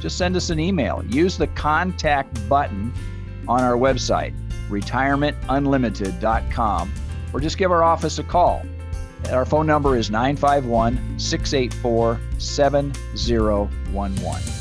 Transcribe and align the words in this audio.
just 0.00 0.16
send 0.16 0.34
us 0.34 0.48
an 0.50 0.58
email. 0.58 1.04
Use 1.08 1.36
the 1.36 1.46
contact 1.48 2.48
button 2.48 2.94
on 3.46 3.62
our 3.62 3.74
website, 3.74 4.34
retirementunlimited.com, 4.68 6.92
or 7.32 7.40
just 7.40 7.58
give 7.58 7.70
our 7.70 7.84
office 7.84 8.18
a 8.18 8.24
call. 8.24 8.64
Our 9.30 9.44
phone 9.44 9.66
number 9.66 9.96
is 9.96 10.10
951 10.10 11.18
684 11.18 12.18
7011. 12.38 14.54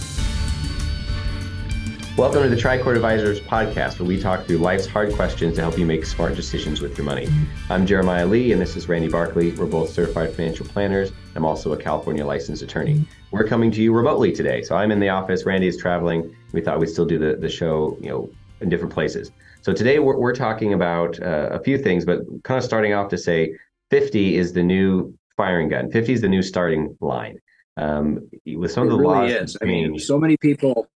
Welcome 2.17 2.43
to 2.43 2.49
the 2.49 2.57
Tricord 2.57 2.97
Advisors 2.97 3.39
podcast, 3.39 3.97
where 3.97 4.07
we 4.07 4.19
talk 4.19 4.45
through 4.45 4.57
life's 4.57 4.85
hard 4.85 5.13
questions 5.13 5.55
to 5.55 5.61
help 5.61 5.77
you 5.77 5.85
make 5.85 6.05
smart 6.05 6.35
decisions 6.35 6.81
with 6.81 6.97
your 6.97 7.05
money. 7.05 7.29
I'm 7.69 7.85
Jeremiah 7.85 8.27
Lee, 8.27 8.51
and 8.51 8.61
this 8.61 8.75
is 8.75 8.89
Randy 8.89 9.07
Barkley. 9.07 9.53
We're 9.53 9.67
both 9.67 9.91
certified 9.91 10.35
financial 10.35 10.65
planners. 10.65 11.13
I'm 11.35 11.45
also 11.45 11.71
a 11.71 11.77
California 11.77 12.25
licensed 12.25 12.61
attorney. 12.61 13.05
We're 13.31 13.47
coming 13.47 13.71
to 13.71 13.81
you 13.81 13.93
remotely 13.93 14.31
today. 14.31 14.63
So 14.63 14.75
I'm 14.75 14.91
in 14.91 14.99
the 14.99 15.09
office, 15.09 15.45
Randy 15.45 15.67
is 15.67 15.77
traveling. 15.77 16.35
We 16.51 16.61
thought 16.61 16.79
we'd 16.79 16.89
still 16.89 17.05
do 17.05 17.19
the, 17.19 17.35
the 17.35 17.49
show, 17.49 17.97
you 18.01 18.09
know, 18.09 18.29
in 18.61 18.69
different 18.69 18.93
places. 18.93 19.31
So 19.61 19.73
today 19.73 19.99
we're, 19.99 20.17
we're 20.17 20.35
talking 20.35 20.73
about 20.73 21.21
uh, 21.21 21.49
a 21.51 21.59
few 21.59 21.77
things, 21.77 22.05
but 22.05 22.21
kind 22.43 22.57
of 22.57 22.63
starting 22.63 22.93
off 22.93 23.09
to 23.09 23.17
say 23.17 23.55
50 23.91 24.35
is 24.35 24.53
the 24.53 24.63
new 24.63 25.13
firing 25.37 25.69
gun. 25.69 25.91
50 25.91 26.13
is 26.13 26.21
the 26.21 26.27
new 26.27 26.41
starting 26.41 26.97
line. 27.01 27.39
Um, 27.77 28.29
with 28.45 28.71
some 28.71 28.87
it 28.87 28.87
of 28.87 28.97
the 28.97 28.99
really 28.99 29.31
laws, 29.31 29.31
is. 29.31 29.57
I 29.61 29.65
mean, 29.65 29.99
so 29.99 30.17
many 30.17 30.35
people 30.37 30.89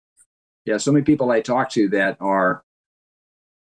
yeah, 0.64 0.77
so 0.77 0.92
many 0.92 1.05
people 1.05 1.31
I 1.31 1.41
talk 1.41 1.70
to 1.70 1.89
that 1.91 2.17
are, 2.20 2.62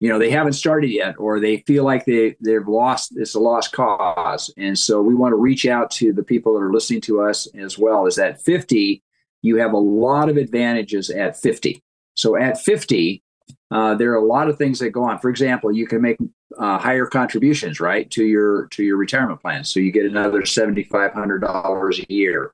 you 0.00 0.09
know, 0.09 0.19
they 0.19 0.31
haven't 0.31 0.55
started 0.55 0.91
yet, 0.91 1.14
or 1.19 1.41
they 1.41 1.59
feel 1.59 1.84
like 1.84 2.05
they 2.05 2.37
they've 2.41 2.67
lost. 2.67 3.12
It's 3.17 3.34
a 3.34 3.41
lost 3.41 3.73
cause, 3.73 4.53
and 4.56 4.78
so 4.78 5.01
we 5.01 5.14
want 5.14 5.33
to 5.33 5.36
reach 5.36 5.67
out 5.67 5.91
to 5.92 6.12
the 6.12 6.23
people 6.23 6.55
that 6.55 6.61
are 6.61 6.73
listening 6.73 7.01
to 7.03 7.23
us 7.23 7.47
as 7.55 7.78
well. 7.78 8.06
Is 8.06 8.19
at 8.19 8.42
fifty, 8.42 9.03
you 9.42 9.56
have 9.56 9.73
a 9.73 9.78
lot 9.78 10.28
of 10.28 10.36
advantages 10.36 11.11
at 11.11 11.41
fifty. 11.41 11.83
So 12.14 12.36
at 12.36 12.61
fifty, 12.61 13.23
uh, 13.70 13.95
there 13.95 14.12
are 14.12 14.17
a 14.17 14.25
lot 14.25 14.48
of 14.48 14.59
things 14.59 14.78
that 14.81 14.91
go 14.91 15.05
on. 15.05 15.19
For 15.20 15.31
example, 15.31 15.73
you 15.73 15.86
can 15.86 16.03
make 16.03 16.19
uh, 16.58 16.79
higher 16.79 17.06
contributions, 17.06 17.81
right, 17.81 18.11
to 18.11 18.25
your 18.25 18.67
to 18.73 18.83
your 18.83 18.97
retirement 18.97 19.41
plan. 19.41 19.64
So 19.64 19.81
you 19.81 19.92
get 19.92 20.06
another 20.06 20.45
seventy 20.45 20.84
five 20.84 21.12
hundred 21.12 21.41
dollars 21.41 21.98
a 21.98 22.12
year. 22.12 22.53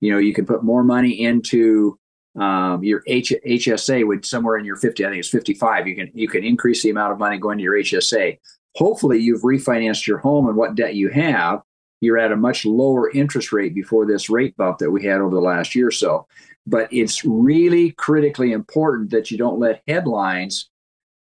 You 0.00 0.12
know, 0.12 0.18
you 0.18 0.34
can 0.34 0.46
put 0.46 0.64
more 0.64 0.82
money 0.82 1.22
into 1.22 1.98
um, 2.38 2.82
your 2.82 3.02
H- 3.06 3.34
HSA 3.46 4.06
would 4.06 4.24
somewhere 4.24 4.56
in 4.56 4.64
your 4.64 4.76
50, 4.76 5.04
I 5.04 5.10
think 5.10 5.20
it's 5.20 5.28
55. 5.28 5.86
You 5.86 5.96
can 5.96 6.10
you 6.14 6.28
can 6.28 6.44
increase 6.44 6.82
the 6.82 6.90
amount 6.90 7.12
of 7.12 7.18
money 7.18 7.38
going 7.38 7.58
to 7.58 7.64
your 7.64 7.74
HSA. 7.74 8.38
Hopefully, 8.76 9.18
you've 9.18 9.42
refinanced 9.42 10.06
your 10.06 10.18
home 10.18 10.48
and 10.48 10.56
what 10.56 10.74
debt 10.74 10.94
you 10.94 11.10
have. 11.10 11.62
You're 12.00 12.18
at 12.18 12.32
a 12.32 12.36
much 12.36 12.64
lower 12.64 13.10
interest 13.10 13.52
rate 13.52 13.74
before 13.74 14.06
this 14.06 14.28
rate 14.30 14.56
bump 14.56 14.78
that 14.78 14.90
we 14.90 15.04
had 15.04 15.20
over 15.20 15.34
the 15.34 15.40
last 15.40 15.74
year 15.74 15.88
or 15.88 15.92
so. 15.92 16.26
But 16.66 16.92
it's 16.92 17.24
really 17.24 17.92
critically 17.92 18.52
important 18.52 19.10
that 19.10 19.30
you 19.30 19.38
don't 19.38 19.60
let 19.60 19.82
headlines 19.86 20.70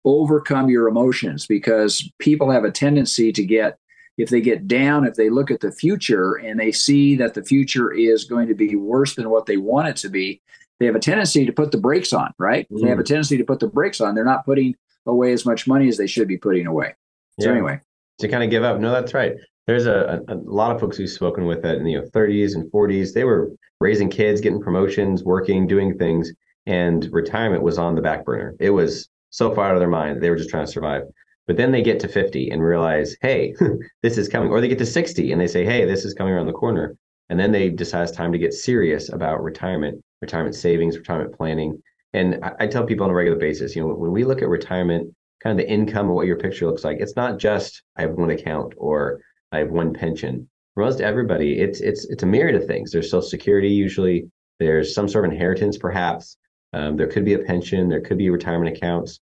overcome 0.04 0.68
your 0.68 0.88
emotions 0.88 1.46
because 1.46 2.10
people 2.18 2.50
have 2.50 2.64
a 2.64 2.70
tendency 2.70 3.32
to 3.32 3.44
get 3.44 3.78
if 4.16 4.30
they 4.30 4.40
get 4.40 4.66
down, 4.66 5.06
if 5.06 5.14
they 5.14 5.30
look 5.30 5.50
at 5.50 5.60
the 5.60 5.70
future 5.70 6.34
and 6.34 6.58
they 6.58 6.72
see 6.72 7.14
that 7.16 7.34
the 7.34 7.44
future 7.44 7.92
is 7.92 8.24
going 8.24 8.48
to 8.48 8.54
be 8.54 8.74
worse 8.74 9.14
than 9.14 9.30
what 9.30 9.46
they 9.46 9.56
want 9.56 9.88
it 9.88 9.96
to 9.96 10.08
be, 10.08 10.42
they 10.78 10.86
have 10.86 10.94
a 10.94 11.00
tendency 11.00 11.44
to 11.44 11.52
put 11.52 11.72
the 11.72 11.78
brakes 11.78 12.12
on, 12.12 12.32
right? 12.38 12.66
Mm. 12.70 12.82
They 12.82 12.88
have 12.88 12.98
a 12.98 13.02
mm. 13.02 13.06
tendency 13.06 13.36
to 13.38 13.44
put 13.44 13.60
the 13.60 13.68
brakes 13.68 14.00
on. 14.00 14.14
They're 14.14 14.24
not 14.24 14.44
putting 14.44 14.74
away 15.06 15.32
as 15.32 15.44
much 15.44 15.66
money 15.66 15.88
as 15.88 15.96
they 15.96 16.06
should 16.06 16.28
be 16.28 16.36
putting 16.36 16.66
away. 16.66 16.94
So 17.40 17.48
yeah. 17.48 17.52
anyway, 17.52 17.80
to 18.18 18.28
kind 18.28 18.42
of 18.42 18.50
give 18.50 18.64
up. 18.64 18.80
No, 18.80 18.90
that's 18.90 19.14
right. 19.14 19.34
There's 19.66 19.86
a, 19.86 20.22
a, 20.28 20.34
a 20.34 20.36
lot 20.36 20.74
of 20.74 20.80
folks 20.80 20.98
we've 20.98 21.08
spoken 21.10 21.46
with 21.46 21.62
that 21.62 21.76
in 21.76 21.84
the 21.84 21.92
you 21.92 22.00
know, 22.00 22.06
30s 22.08 22.54
and 22.54 22.70
40s. 22.72 23.12
They 23.12 23.24
were 23.24 23.50
raising 23.80 24.08
kids, 24.08 24.40
getting 24.40 24.60
promotions, 24.60 25.24
working, 25.24 25.66
doing 25.66 25.96
things, 25.98 26.32
and 26.66 27.08
retirement 27.12 27.62
was 27.62 27.78
on 27.78 27.94
the 27.94 28.02
back 28.02 28.24
burner. 28.24 28.54
It 28.60 28.70
was 28.70 29.08
so 29.30 29.54
far 29.54 29.66
out 29.66 29.74
of 29.74 29.80
their 29.80 29.88
mind. 29.88 30.22
They 30.22 30.30
were 30.30 30.36
just 30.36 30.50
trying 30.50 30.66
to 30.66 30.72
survive. 30.72 31.02
But 31.46 31.56
then 31.56 31.72
they 31.72 31.82
get 31.82 32.00
to 32.00 32.08
50 32.08 32.50
and 32.50 32.62
realize, 32.62 33.16
hey, 33.20 33.54
this 34.02 34.18
is 34.18 34.28
coming. 34.28 34.50
Or 34.50 34.60
they 34.60 34.68
get 34.68 34.78
to 34.78 34.86
60 34.86 35.32
and 35.32 35.40
they 35.40 35.46
say, 35.46 35.64
hey, 35.64 35.84
this 35.84 36.04
is 36.04 36.14
coming 36.14 36.32
around 36.32 36.46
the 36.46 36.52
corner. 36.52 36.96
And 37.30 37.38
then 37.38 37.52
they 37.52 37.68
decide 37.68 38.02
it's 38.02 38.12
time 38.12 38.32
to 38.32 38.38
get 38.38 38.54
serious 38.54 39.12
about 39.12 39.42
retirement 39.42 40.02
retirement 40.20 40.54
savings, 40.54 40.96
retirement 40.96 41.36
planning. 41.36 41.82
And 42.12 42.42
I, 42.42 42.52
I 42.60 42.66
tell 42.66 42.84
people 42.84 43.04
on 43.04 43.10
a 43.10 43.14
regular 43.14 43.38
basis, 43.38 43.76
you 43.76 43.82
know, 43.82 43.94
when 43.94 44.12
we 44.12 44.24
look 44.24 44.42
at 44.42 44.48
retirement, 44.48 45.14
kind 45.42 45.58
of 45.58 45.64
the 45.64 45.72
income 45.72 46.06
and 46.06 46.14
what 46.14 46.26
your 46.26 46.38
picture 46.38 46.66
looks 46.66 46.84
like, 46.84 46.98
it's 47.00 47.16
not 47.16 47.38
just 47.38 47.82
I 47.96 48.02
have 48.02 48.12
one 48.12 48.30
account 48.30 48.74
or 48.76 49.20
I 49.52 49.58
have 49.58 49.70
one 49.70 49.92
pension. 49.92 50.48
For 50.74 50.84
most 50.84 51.00
everybody, 51.00 51.60
it's 51.60 51.80
it's 51.80 52.04
it's 52.06 52.22
a 52.22 52.26
myriad 52.26 52.60
of 52.60 52.66
things. 52.66 52.90
There's 52.92 53.10
Social 53.10 53.28
Security 53.28 53.68
usually. 53.68 54.30
There's 54.58 54.94
some 54.94 55.08
sort 55.08 55.24
of 55.24 55.32
inheritance, 55.32 55.76
perhaps. 55.76 56.36
Um, 56.72 56.96
there 56.96 57.06
could 57.06 57.24
be 57.24 57.34
a 57.34 57.38
pension. 57.38 57.88
There 57.88 58.00
could 58.00 58.18
be 58.18 58.30
retirement 58.30 58.76
accounts. 58.76 59.20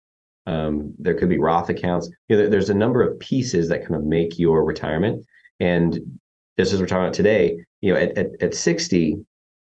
Um, 0.48 0.94
there 1.00 1.16
could 1.16 1.30
be 1.30 1.38
Roth 1.38 1.70
accounts. 1.70 2.10
You 2.30 2.38
know, 2.38 2.50
there's 2.50 2.70
a 2.70 2.76
number 2.76 3.02
of 3.02 3.20
pieces 3.20 3.68
that 3.70 3.82
kind 3.82 3.96
of 3.96 4.04
make 4.04 4.38
your 4.40 4.64
retirement. 4.64 5.26
And 5.60 6.20
we're 6.58 6.66
talking 6.66 6.98
about 7.04 7.14
today, 7.14 7.58
you 7.82 7.94
know, 7.94 8.00
at, 8.00 8.18
at, 8.18 8.28
at 8.42 8.54
60, 8.54 9.18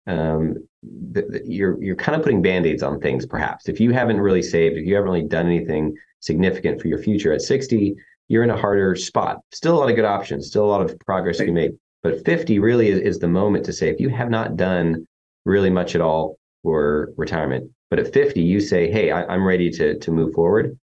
um, 0.07 0.55
the, 0.83 1.21
the, 1.21 1.41
you're 1.45 1.81
you're 1.81 1.95
kind 1.95 2.15
of 2.15 2.23
putting 2.23 2.41
band-aids 2.41 2.83
on 2.83 2.99
things 2.99 3.25
perhaps. 3.25 3.69
If 3.69 3.79
you 3.79 3.91
haven't 3.91 4.19
really 4.19 4.41
saved 4.41 4.77
if 4.77 4.85
you 4.85 4.95
haven't 4.95 5.09
really 5.09 5.27
done 5.27 5.45
anything 5.45 5.95
significant 6.19 6.81
for 6.81 6.87
your 6.87 6.99
future 6.99 7.33
at 7.33 7.41
60 7.41 7.95
you're 8.27 8.43
in 8.43 8.49
a 8.49 8.57
harder 8.57 8.95
spot. 8.95 9.39
Still 9.51 9.75
a 9.75 9.79
lot 9.79 9.89
of 9.89 9.95
good 9.95 10.05
options 10.05 10.47
still 10.47 10.65
a 10.65 10.71
lot 10.71 10.81
of 10.81 10.97
progress 10.99 11.37
to 11.37 11.45
be 11.45 11.51
made 11.51 11.71
but 12.03 12.25
50 12.25 12.59
really 12.59 12.89
is, 12.89 12.99
is 12.99 13.19
the 13.19 13.27
moment 13.27 13.65
to 13.65 13.73
say 13.73 13.89
if 13.89 13.99
you 13.99 14.09
have 14.09 14.29
not 14.29 14.55
done 14.55 15.07
really 15.45 15.69
much 15.69 15.95
at 15.95 16.01
all 16.01 16.37
for 16.63 17.11
retirement 17.17 17.69
but 17.89 17.99
at 17.99 18.13
50 18.13 18.41
you 18.41 18.59
say 18.59 18.91
hey 18.91 19.11
I, 19.11 19.33
am 19.33 19.45
ready 19.45 19.69
to 19.71 19.99
to 19.99 20.11
move 20.11 20.33
forward. 20.33 20.77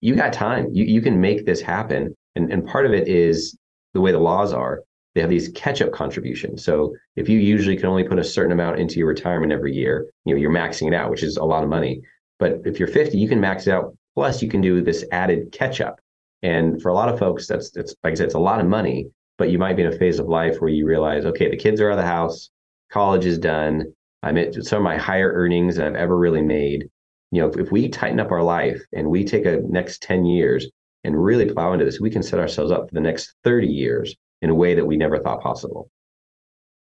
You 0.00 0.14
got 0.14 0.32
time. 0.32 0.68
You, 0.72 0.84
you 0.84 1.00
can 1.00 1.20
make 1.20 1.46
this 1.46 1.60
happen. 1.60 2.14
And, 2.36 2.52
and 2.52 2.66
part 2.66 2.86
of 2.86 2.92
it 2.92 3.08
is 3.08 3.56
the 3.94 4.00
way 4.00 4.12
the 4.12 4.18
laws 4.18 4.52
are 4.52 4.80
they 5.14 5.20
have 5.20 5.30
these 5.30 5.48
catch-up 5.50 5.92
contributions. 5.92 6.64
So 6.64 6.94
if 7.16 7.28
you 7.28 7.38
usually 7.38 7.76
can 7.76 7.86
only 7.86 8.04
put 8.04 8.18
a 8.18 8.24
certain 8.24 8.52
amount 8.52 8.80
into 8.80 8.98
your 8.98 9.06
retirement 9.06 9.52
every 9.52 9.72
year, 9.72 10.06
you 10.24 10.34
know, 10.34 10.40
you're 10.40 10.50
maxing 10.50 10.88
it 10.88 10.94
out, 10.94 11.10
which 11.10 11.22
is 11.22 11.36
a 11.36 11.44
lot 11.44 11.62
of 11.62 11.68
money. 11.68 12.02
But 12.40 12.62
if 12.64 12.78
you're 12.78 12.88
50, 12.88 13.16
you 13.16 13.28
can 13.28 13.40
max 13.40 13.66
it 13.66 13.72
out. 13.72 13.96
Plus, 14.14 14.42
you 14.42 14.48
can 14.48 14.60
do 14.60 14.80
this 14.80 15.04
added 15.12 15.52
catch-up. 15.52 16.00
And 16.42 16.82
for 16.82 16.88
a 16.88 16.94
lot 16.94 17.08
of 17.08 17.18
folks, 17.18 17.46
that's 17.46 17.70
that's 17.70 17.94
like 18.02 18.12
I 18.12 18.14
said, 18.14 18.26
it's 18.26 18.34
a 18.34 18.40
lot 18.40 18.60
of 18.60 18.66
money. 18.66 19.08
But 19.38 19.50
you 19.50 19.58
might 19.58 19.76
be 19.76 19.82
in 19.82 19.92
a 19.92 19.96
phase 19.96 20.18
of 20.18 20.28
life 20.28 20.60
where 20.60 20.70
you 20.70 20.86
realize, 20.86 21.24
okay, 21.24 21.50
the 21.50 21.56
kids 21.56 21.80
are 21.80 21.90
out 21.90 21.98
of 21.98 22.04
the 22.04 22.06
house, 22.06 22.50
college 22.92 23.24
is 23.24 23.38
done. 23.38 23.84
I'm 24.22 24.36
at 24.36 24.54
some 24.64 24.78
of 24.78 24.84
my 24.84 24.96
higher 24.96 25.32
earnings 25.32 25.76
that 25.76 25.86
I've 25.86 25.94
ever 25.94 26.16
really 26.16 26.42
made. 26.42 26.88
You 27.30 27.42
know, 27.42 27.48
if, 27.48 27.56
if 27.56 27.72
we 27.72 27.88
tighten 27.88 28.20
up 28.20 28.30
our 28.30 28.42
life 28.42 28.80
and 28.92 29.10
we 29.10 29.24
take 29.24 29.44
a 29.44 29.60
next 29.68 30.02
10 30.02 30.24
years 30.24 30.68
and 31.02 31.22
really 31.22 31.52
plow 31.52 31.72
into 31.72 31.84
this, 31.84 32.00
we 32.00 32.10
can 32.10 32.22
set 32.22 32.38
ourselves 32.38 32.70
up 32.70 32.88
for 32.88 32.94
the 32.94 33.00
next 33.00 33.34
30 33.42 33.66
years 33.66 34.14
in 34.44 34.50
a 34.50 34.54
way 34.54 34.74
that 34.74 34.86
we 34.86 34.96
never 34.98 35.18
thought 35.18 35.40
possible. 35.40 35.90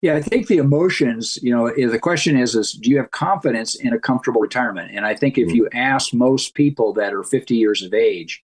Yeah, 0.01 0.15
I 0.15 0.21
think 0.21 0.47
the 0.47 0.57
emotions, 0.57 1.39
you 1.41 1.55
know, 1.55 1.73
the 1.73 1.97
question 1.97 2.37
is, 2.37 2.53
is 2.53 2.73
do 2.73 2.89
you 2.89 2.97
have 2.97 3.09
confidence 3.11 3.73
in 3.73 3.93
a 3.93 3.99
comfortable 3.99 4.41
retirement? 4.41 4.91
And 4.93 5.05
I 5.05 5.15
think 5.15 5.37
if 5.37 5.47
mm-hmm. 5.47 5.55
you 5.55 5.69
ask 5.73 6.13
most 6.13 6.53
people 6.53 6.93
that 6.93 7.13
are 7.13 7.23
50 7.23 7.55
years 7.55 7.81
of 7.81 7.93
age, 7.93 8.43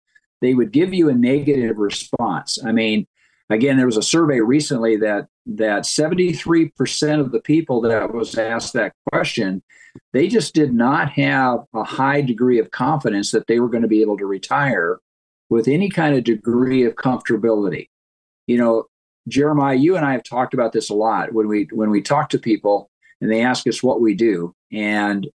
they 0.41 0.55
would 0.55 0.71
give 0.71 0.95
you 0.95 1.11
a 1.11 1.15
negative 1.15 1.79
response. 1.79 2.59
I 2.65 2.71
mean, 2.71 3.07
again, 3.51 3.77
there 3.77 3.87
was 3.87 3.97
a 3.97 4.03
survey 4.03 4.41
recently 4.41 4.97
that 4.99 5.27
that 5.47 5.83
73% 5.83 7.21
of 7.21 7.33
the 7.33 7.41
people 7.41 7.81
that 7.83 8.15
was 8.15 8.39
asked 8.39 8.73
that 8.75 8.95
question, 9.13 9.63
they 10.13 10.29
just 10.29 10.55
did 10.55 10.73
not 10.73 11.11
have 11.11 11.65
a 11.75 11.85
high 11.85 12.23
degree 12.23 12.59
of 12.59 12.71
confidence 12.71 13.33
that 13.33 13.49
they 13.49 13.61
were 13.61 13.69
going 13.69 13.83
to 13.83 13.89
be 13.89 14.01
able 14.01 14.17
to 14.17 14.25
retire 14.25 15.01
with 15.51 15.69
any 15.69 15.91
kind 15.91 16.17
of 16.17 16.25
degree 16.25 16.85
of 16.85 16.95
comfortability 16.95 17.89
you 18.47 18.59
know, 18.59 18.85
Jeremiah, 19.29 19.75
you 19.75 19.97
and 19.97 20.05
I 20.05 20.13
have 20.13 20.25
talked 20.25 20.55
about 20.55 20.73
this 20.73 20.91
a 20.91 20.95
lot 20.95 21.33
when 21.33 21.49
we 21.49 21.69
when 21.73 21.91
we 21.91 22.03
talk 22.03 22.29
to 22.31 22.39
people 22.39 22.91
and 23.21 23.31
they 23.31 23.43
ask 23.43 23.67
us 23.67 23.83
what 23.83 24.01
we 24.01 24.15
do, 24.15 24.55
and 24.71 25.27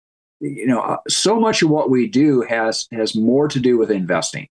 you 0.40 0.66
know, 0.66 0.80
uh, 0.80 0.98
so 1.08 1.40
much 1.40 1.62
of 1.62 1.70
what 1.70 1.90
we 1.90 2.06
do 2.06 2.42
has 2.42 2.86
has 2.92 3.14
more 3.14 3.48
to 3.48 3.60
do 3.60 3.78
with 3.78 3.90
investing. 3.90 4.48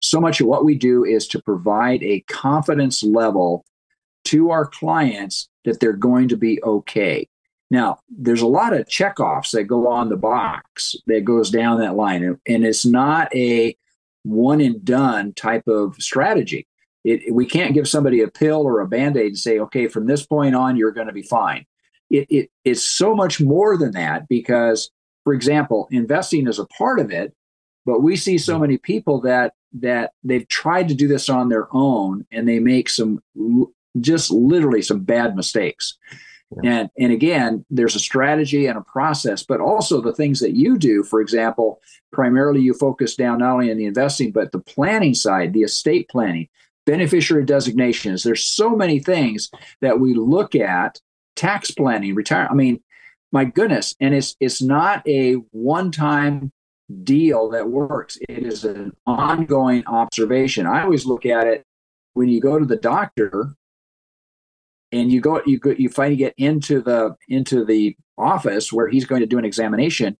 So 0.00 0.20
much 0.20 0.40
of 0.40 0.46
what 0.46 0.64
we 0.64 0.74
do 0.74 1.04
is 1.04 1.26
to 1.28 1.42
provide 1.42 2.02
a 2.02 2.20
confidence 2.28 3.02
level 3.02 3.64
to 4.26 4.50
our 4.50 4.66
clients 4.66 5.48
that 5.64 5.80
they're 5.80 5.92
going 5.92 6.28
to 6.28 6.36
be 6.36 6.62
okay. 6.62 7.28
Now, 7.70 7.98
there's 8.08 8.42
a 8.42 8.46
lot 8.46 8.72
of 8.72 8.86
checkoffs 8.86 9.50
that 9.52 9.64
go 9.64 9.88
on 9.88 10.08
the 10.08 10.16
box 10.16 10.94
that 11.06 11.24
goes 11.24 11.50
down 11.50 11.80
that 11.80 11.96
line, 11.96 12.22
and, 12.22 12.38
and 12.46 12.64
it's 12.64 12.86
not 12.86 13.34
a 13.34 13.76
one 14.22 14.60
and 14.60 14.84
done 14.84 15.32
type 15.32 15.66
of 15.66 15.96
strategy. 15.96 16.66
It, 17.06 17.32
we 17.32 17.46
can't 17.46 17.72
give 17.72 17.86
somebody 17.86 18.20
a 18.20 18.26
pill 18.26 18.62
or 18.62 18.80
a 18.80 18.88
band 18.88 19.16
aid 19.16 19.26
and 19.26 19.38
say, 19.38 19.60
okay, 19.60 19.86
from 19.86 20.06
this 20.06 20.26
point 20.26 20.56
on, 20.56 20.76
you're 20.76 20.90
going 20.90 21.06
to 21.06 21.12
be 21.12 21.22
fine. 21.22 21.64
It, 22.10 22.26
it, 22.28 22.50
it's 22.64 22.82
so 22.82 23.14
much 23.14 23.40
more 23.40 23.76
than 23.76 23.92
that 23.92 24.28
because, 24.28 24.90
for 25.22 25.32
example, 25.32 25.86
investing 25.92 26.48
is 26.48 26.58
a 26.58 26.66
part 26.66 26.98
of 26.98 27.12
it, 27.12 27.32
but 27.84 28.02
we 28.02 28.16
see 28.16 28.38
so 28.38 28.58
many 28.58 28.76
people 28.76 29.20
that 29.20 29.54
that 29.78 30.12
they've 30.24 30.48
tried 30.48 30.88
to 30.88 30.94
do 30.94 31.06
this 31.06 31.28
on 31.28 31.48
their 31.48 31.68
own 31.72 32.26
and 32.32 32.48
they 32.48 32.58
make 32.58 32.88
some 32.88 33.20
just 34.00 34.32
literally 34.32 34.82
some 34.82 35.04
bad 35.04 35.36
mistakes. 35.36 35.96
Yeah. 36.62 36.70
And 36.70 36.90
and 36.98 37.12
again, 37.12 37.64
there's 37.70 37.94
a 37.94 38.00
strategy 38.00 38.66
and 38.66 38.78
a 38.78 38.82
process, 38.82 39.44
but 39.44 39.60
also 39.60 40.00
the 40.00 40.14
things 40.14 40.40
that 40.40 40.56
you 40.56 40.76
do. 40.76 41.04
For 41.04 41.20
example, 41.20 41.80
primarily 42.12 42.62
you 42.62 42.74
focus 42.74 43.14
down 43.14 43.38
not 43.38 43.52
only 43.52 43.70
on 43.70 43.76
the 43.76 43.86
investing, 43.86 44.32
but 44.32 44.50
the 44.50 44.58
planning 44.58 45.14
side, 45.14 45.52
the 45.52 45.62
estate 45.62 46.08
planning, 46.08 46.48
beneficiary 46.86 47.44
designations. 47.44 48.22
There's 48.22 48.44
so 48.44 48.70
many 48.70 49.00
things 49.00 49.50
that 49.80 50.00
we 50.00 50.14
look 50.14 50.54
at, 50.54 51.00
tax 51.34 51.70
planning, 51.72 52.14
retire. 52.14 52.48
I 52.50 52.54
mean, 52.54 52.80
my 53.32 53.44
goodness, 53.44 53.94
and 54.00 54.14
it's 54.14 54.36
it's 54.40 54.62
not 54.62 55.06
a 55.06 55.34
one-time 55.50 56.52
deal 57.02 57.50
that 57.50 57.68
works. 57.68 58.16
It 58.28 58.46
is 58.46 58.64
an 58.64 58.92
ongoing 59.06 59.84
observation. 59.86 60.66
I 60.66 60.82
always 60.82 61.04
look 61.04 61.26
at 61.26 61.46
it 61.46 61.64
when 62.14 62.28
you 62.28 62.40
go 62.40 62.58
to 62.58 62.64
the 62.64 62.76
doctor 62.76 63.54
and 64.92 65.10
you 65.10 65.20
go 65.20 65.42
you 65.44 65.58
go 65.58 65.74
you 65.76 65.88
finally 65.88 66.16
get 66.16 66.34
into 66.38 66.80
the 66.80 67.14
into 67.28 67.64
the 67.64 67.96
office 68.16 68.72
where 68.72 68.88
he's 68.88 69.04
going 69.04 69.20
to 69.20 69.26
do 69.26 69.38
an 69.38 69.44
examination 69.44 70.16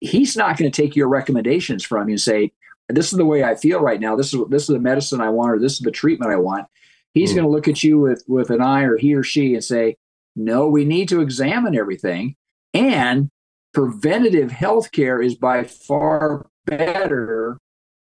he's 0.00 0.36
not 0.36 0.56
going 0.56 0.70
to 0.70 0.82
take 0.82 0.94
your 0.94 1.08
recommendations 1.08 1.84
from 1.84 2.08
you 2.08 2.12
and 2.12 2.20
say 2.20 2.52
this 2.92 3.12
is 3.12 3.18
the 3.18 3.24
way 3.24 3.44
i 3.44 3.54
feel 3.54 3.80
right 3.80 4.00
now 4.00 4.16
this 4.16 4.32
is 4.32 4.40
this 4.48 4.62
is 4.62 4.68
the 4.68 4.78
medicine 4.78 5.20
i 5.20 5.28
want 5.28 5.52
or 5.52 5.58
this 5.58 5.74
is 5.74 5.80
the 5.80 5.90
treatment 5.90 6.32
i 6.32 6.36
want 6.36 6.66
he's 7.14 7.32
mm. 7.32 7.36
going 7.36 7.44
to 7.44 7.50
look 7.50 7.68
at 7.68 7.82
you 7.82 7.98
with 7.98 8.22
with 8.26 8.50
an 8.50 8.60
eye 8.60 8.82
or 8.82 8.96
he 8.96 9.14
or 9.14 9.22
she 9.22 9.54
and 9.54 9.64
say 9.64 9.96
no 10.36 10.68
we 10.68 10.84
need 10.84 11.08
to 11.08 11.20
examine 11.20 11.76
everything 11.76 12.34
and 12.74 13.30
preventative 13.72 14.50
health 14.50 14.92
care 14.92 15.20
is 15.20 15.34
by 15.34 15.62
far 15.64 16.46
better 16.66 17.58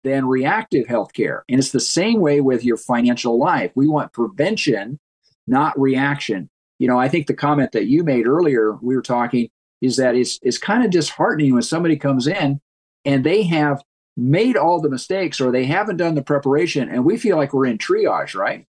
than 0.02 0.26
reactive 0.26 0.86
health 0.86 1.12
care 1.12 1.44
and 1.48 1.58
it's 1.58 1.70
the 1.72 1.80
same 1.80 2.20
way 2.20 2.40
with 2.40 2.64
your 2.64 2.76
financial 2.76 3.38
life 3.38 3.70
we 3.74 3.86
want 3.86 4.12
prevention 4.12 4.98
not 5.46 5.78
reaction. 5.78 6.48
You 6.78 6.88
know, 6.88 6.98
I 6.98 7.08
think 7.08 7.26
the 7.26 7.34
comment 7.34 7.72
that 7.72 7.86
you 7.86 8.02
made 8.02 8.26
earlier, 8.26 8.76
we 8.82 8.96
were 8.96 9.02
talking, 9.02 9.48
is 9.80 9.96
that 9.96 10.14
it's 10.14 10.38
it's 10.42 10.58
kind 10.58 10.84
of 10.84 10.90
disheartening 10.90 11.52
when 11.52 11.62
somebody 11.62 11.96
comes 11.96 12.26
in 12.26 12.60
and 13.04 13.24
they 13.24 13.42
have 13.44 13.82
made 14.16 14.56
all 14.56 14.80
the 14.80 14.90
mistakes 14.90 15.40
or 15.40 15.50
they 15.50 15.64
haven't 15.64 15.96
done 15.96 16.14
the 16.14 16.22
preparation 16.22 16.88
and 16.88 17.04
we 17.04 17.16
feel 17.16 17.36
like 17.36 17.52
we're 17.52 17.66
in 17.66 17.78
triage, 17.78 18.34
right? 18.34 18.66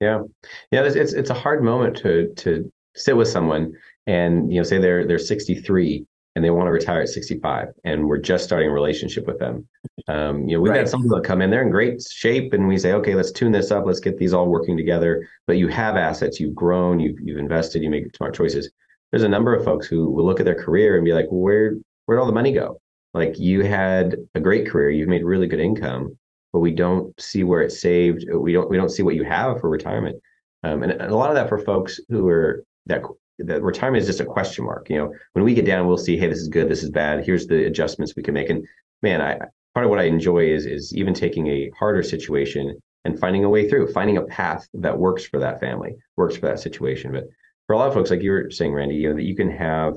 Yeah. 0.00 0.22
Yeah, 0.70 0.82
it's 0.82 0.96
it's, 0.96 1.12
it's 1.12 1.30
a 1.30 1.34
hard 1.34 1.62
moment 1.62 1.96
to 1.98 2.32
to 2.36 2.70
sit 2.94 3.16
with 3.16 3.28
someone 3.28 3.72
and 4.06 4.52
you 4.52 4.58
know 4.58 4.62
say 4.62 4.78
they're 4.78 5.06
they're 5.06 5.18
63 5.18 6.06
and 6.34 6.44
they 6.44 6.50
want 6.50 6.66
to 6.66 6.70
retire 6.70 7.00
at 7.00 7.08
65 7.08 7.68
and 7.84 8.06
we're 8.06 8.18
just 8.18 8.44
starting 8.44 8.68
a 8.68 8.72
relationship 8.72 9.26
with 9.26 9.38
them 9.38 9.66
um, 10.08 10.46
you 10.46 10.56
know 10.56 10.60
we've 10.60 10.70
right. 10.70 10.78
had 10.78 10.88
some 10.88 11.02
people 11.02 11.16
that 11.16 11.26
come 11.26 11.42
in 11.42 11.50
they're 11.50 11.62
in 11.62 11.70
great 11.70 12.02
shape 12.02 12.52
and 12.52 12.68
we 12.68 12.78
say 12.78 12.92
okay 12.92 13.14
let's 13.14 13.32
tune 13.32 13.52
this 13.52 13.70
up 13.70 13.84
let's 13.86 14.00
get 14.00 14.18
these 14.18 14.32
all 14.32 14.46
working 14.46 14.76
together 14.76 15.26
but 15.46 15.56
you 15.56 15.68
have 15.68 15.96
assets 15.96 16.38
you've 16.38 16.54
grown 16.54 17.00
you've, 17.00 17.18
you've 17.20 17.38
invested 17.38 17.82
you 17.82 17.90
make 17.90 18.14
smart 18.16 18.34
choices 18.34 18.70
there's 19.10 19.22
a 19.22 19.28
number 19.28 19.54
of 19.54 19.64
folks 19.64 19.86
who 19.86 20.10
will 20.10 20.24
look 20.24 20.40
at 20.40 20.46
their 20.46 20.54
career 20.62 20.96
and 20.96 21.04
be 21.04 21.12
like 21.12 21.26
where 21.30 21.74
where'd 22.06 22.20
all 22.20 22.26
the 22.26 22.32
money 22.32 22.52
go 22.52 22.80
like 23.16 23.38
you 23.38 23.64
had 23.64 24.16
a 24.34 24.40
great 24.40 24.68
career 24.68 24.90
you've 24.90 25.08
made 25.08 25.24
really 25.24 25.46
good 25.46 25.60
income 25.60 26.16
but 26.52 26.60
we 26.60 26.70
don't 26.70 27.18
see 27.20 27.42
where 27.42 27.62
it's 27.62 27.80
saved 27.80 28.24
we 28.32 28.52
don't 28.52 28.70
we 28.70 28.76
don't 28.76 28.90
see 28.90 29.02
what 29.02 29.14
you 29.14 29.24
have 29.24 29.60
for 29.60 29.68
retirement 29.68 30.16
um, 30.62 30.82
and, 30.82 30.92
and 30.92 31.10
a 31.10 31.16
lot 31.16 31.30
of 31.30 31.36
that 31.36 31.48
for 31.48 31.58
folks 31.58 32.00
who 32.08 32.28
are 32.28 32.64
that 32.86 33.02
the 33.38 33.60
retirement 33.60 34.00
is 34.00 34.06
just 34.06 34.20
a 34.20 34.24
question 34.24 34.64
mark. 34.64 34.88
You 34.88 34.98
know, 34.98 35.14
when 35.32 35.44
we 35.44 35.54
get 35.54 35.66
down, 35.66 35.86
we'll 35.86 35.98
see, 35.98 36.16
hey, 36.16 36.28
this 36.28 36.38
is 36.38 36.48
good, 36.48 36.68
this 36.68 36.82
is 36.82 36.90
bad. 36.90 37.24
Here's 37.24 37.46
the 37.46 37.66
adjustments 37.66 38.14
we 38.16 38.22
can 38.22 38.34
make. 38.34 38.48
And 38.48 38.64
man, 39.02 39.20
I 39.20 39.38
part 39.74 39.84
of 39.84 39.90
what 39.90 39.98
I 39.98 40.04
enjoy 40.04 40.48
is 40.48 40.66
is 40.66 40.94
even 40.94 41.12
taking 41.12 41.46
a 41.48 41.70
harder 41.78 42.02
situation 42.02 42.80
and 43.04 43.18
finding 43.18 43.44
a 43.44 43.48
way 43.48 43.68
through, 43.68 43.92
finding 43.92 44.16
a 44.16 44.22
path 44.22 44.66
that 44.74 44.98
works 44.98 45.24
for 45.26 45.38
that 45.38 45.60
family, 45.60 45.94
works 46.16 46.36
for 46.36 46.46
that 46.46 46.60
situation. 46.60 47.12
But 47.12 47.24
for 47.66 47.74
a 47.74 47.78
lot 47.78 47.88
of 47.88 47.94
folks, 47.94 48.10
like 48.10 48.22
you 48.22 48.30
were 48.30 48.50
saying, 48.50 48.72
Randy, 48.72 48.96
you 48.96 49.10
know, 49.10 49.16
that 49.16 49.24
you 49.24 49.36
can 49.36 49.50
have 49.50 49.94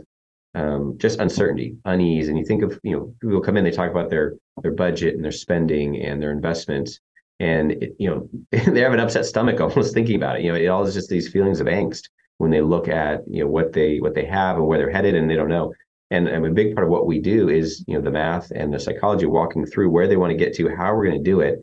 um, 0.55 0.95
just 0.97 1.19
uncertainty, 1.19 1.77
unease, 1.85 2.27
and 2.27 2.37
you 2.37 2.45
think 2.45 2.63
of 2.63 2.79
you 2.83 2.91
know 2.91 3.13
people 3.21 3.41
come 3.41 3.57
in, 3.57 3.63
they 3.63 3.71
talk 3.71 3.91
about 3.91 4.09
their 4.09 4.35
their 4.61 4.71
budget 4.71 5.15
and 5.15 5.23
their 5.23 5.31
spending 5.31 6.01
and 6.01 6.21
their 6.21 6.31
investments, 6.31 6.99
and 7.39 7.71
it, 7.71 7.95
you 7.99 8.09
know 8.09 8.29
they 8.51 8.81
have 8.81 8.93
an 8.93 8.99
upset 8.99 9.25
stomach 9.25 9.59
almost 9.61 9.93
thinking 9.93 10.15
about 10.15 10.37
it. 10.37 10.43
You 10.43 10.51
know, 10.51 10.57
it 10.57 10.67
all 10.67 10.83
is 10.83 10.93
just 10.93 11.09
these 11.09 11.29
feelings 11.29 11.59
of 11.59 11.67
angst 11.67 12.09
when 12.37 12.51
they 12.51 12.61
look 12.61 12.87
at 12.87 13.21
you 13.27 13.43
know 13.43 13.49
what 13.49 13.73
they 13.73 13.99
what 13.99 14.15
they 14.15 14.25
have 14.25 14.57
and 14.57 14.65
where 14.65 14.77
they're 14.77 14.91
headed 14.91 15.15
and 15.15 15.29
they 15.29 15.35
don't 15.35 15.49
know. 15.49 15.73
And, 16.11 16.27
and 16.27 16.43
a 16.43 16.49
big 16.49 16.73
part 16.73 16.87
of 16.87 16.91
what 16.91 17.05
we 17.05 17.19
do 17.19 17.49
is 17.49 17.83
you 17.87 17.93
know 17.93 18.01
the 18.01 18.09
math 18.09 18.51
and 18.51 18.73
the 18.73 18.79
psychology 18.79 19.27
walking 19.27 19.65
through 19.65 19.91
where 19.91 20.07
they 20.07 20.17
want 20.17 20.31
to 20.31 20.37
get 20.37 20.55
to 20.55 20.67
how 20.75 20.95
we're 20.95 21.05
going 21.05 21.23
to 21.23 21.31
do 21.31 21.41
it 21.41 21.61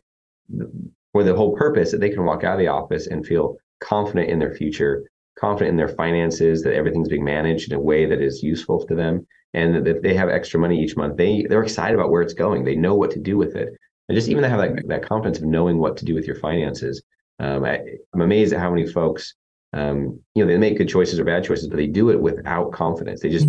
for 1.11 1.23
the 1.25 1.35
whole 1.35 1.55
purpose 1.57 1.91
that 1.91 1.99
they 1.99 2.09
can 2.09 2.23
walk 2.23 2.45
out 2.45 2.53
of 2.53 2.59
the 2.59 2.67
office 2.67 3.07
and 3.07 3.25
feel 3.25 3.57
confident 3.81 4.29
in 4.29 4.39
their 4.39 4.55
future 4.55 5.03
confident 5.39 5.71
in 5.71 5.77
their 5.77 5.87
finances 5.87 6.61
that 6.63 6.73
everything's 6.73 7.09
being 7.09 7.23
managed 7.23 7.71
in 7.71 7.77
a 7.77 7.81
way 7.81 8.05
that 8.05 8.21
is 8.21 8.43
useful 8.43 8.85
to 8.85 8.95
them 8.95 9.25
and 9.53 9.85
that 9.85 10.01
they 10.01 10.13
have 10.13 10.29
extra 10.29 10.59
money 10.59 10.81
each 10.81 10.97
month 10.97 11.17
they 11.17 11.45
they're 11.49 11.63
excited 11.63 11.95
about 11.95 12.11
where 12.11 12.21
it's 12.21 12.33
going 12.33 12.63
they 12.63 12.75
know 12.75 12.95
what 12.95 13.11
to 13.11 13.19
do 13.19 13.37
with 13.37 13.55
it 13.55 13.69
and 14.09 14.15
just 14.15 14.29
even 14.29 14.43
to 14.43 14.49
have 14.49 14.59
that, 14.59 14.87
that 14.87 15.07
confidence 15.07 15.37
of 15.37 15.45
knowing 15.45 15.77
what 15.77 15.97
to 15.97 16.05
do 16.05 16.15
with 16.15 16.25
your 16.25 16.35
finances 16.35 17.01
um, 17.39 17.63
I, 17.63 17.79
i'm 18.13 18.21
amazed 18.21 18.53
at 18.53 18.59
how 18.59 18.69
many 18.69 18.87
folks 18.87 19.35
um, 19.73 20.19
you 20.33 20.43
know, 20.43 20.51
they 20.51 20.57
make 20.57 20.77
good 20.77 20.89
choices 20.89 21.19
or 21.19 21.25
bad 21.25 21.43
choices, 21.43 21.67
but 21.67 21.77
they 21.77 21.87
do 21.87 22.09
it 22.09 22.19
without 22.19 22.71
confidence. 22.71 23.21
They 23.21 23.29
just 23.29 23.47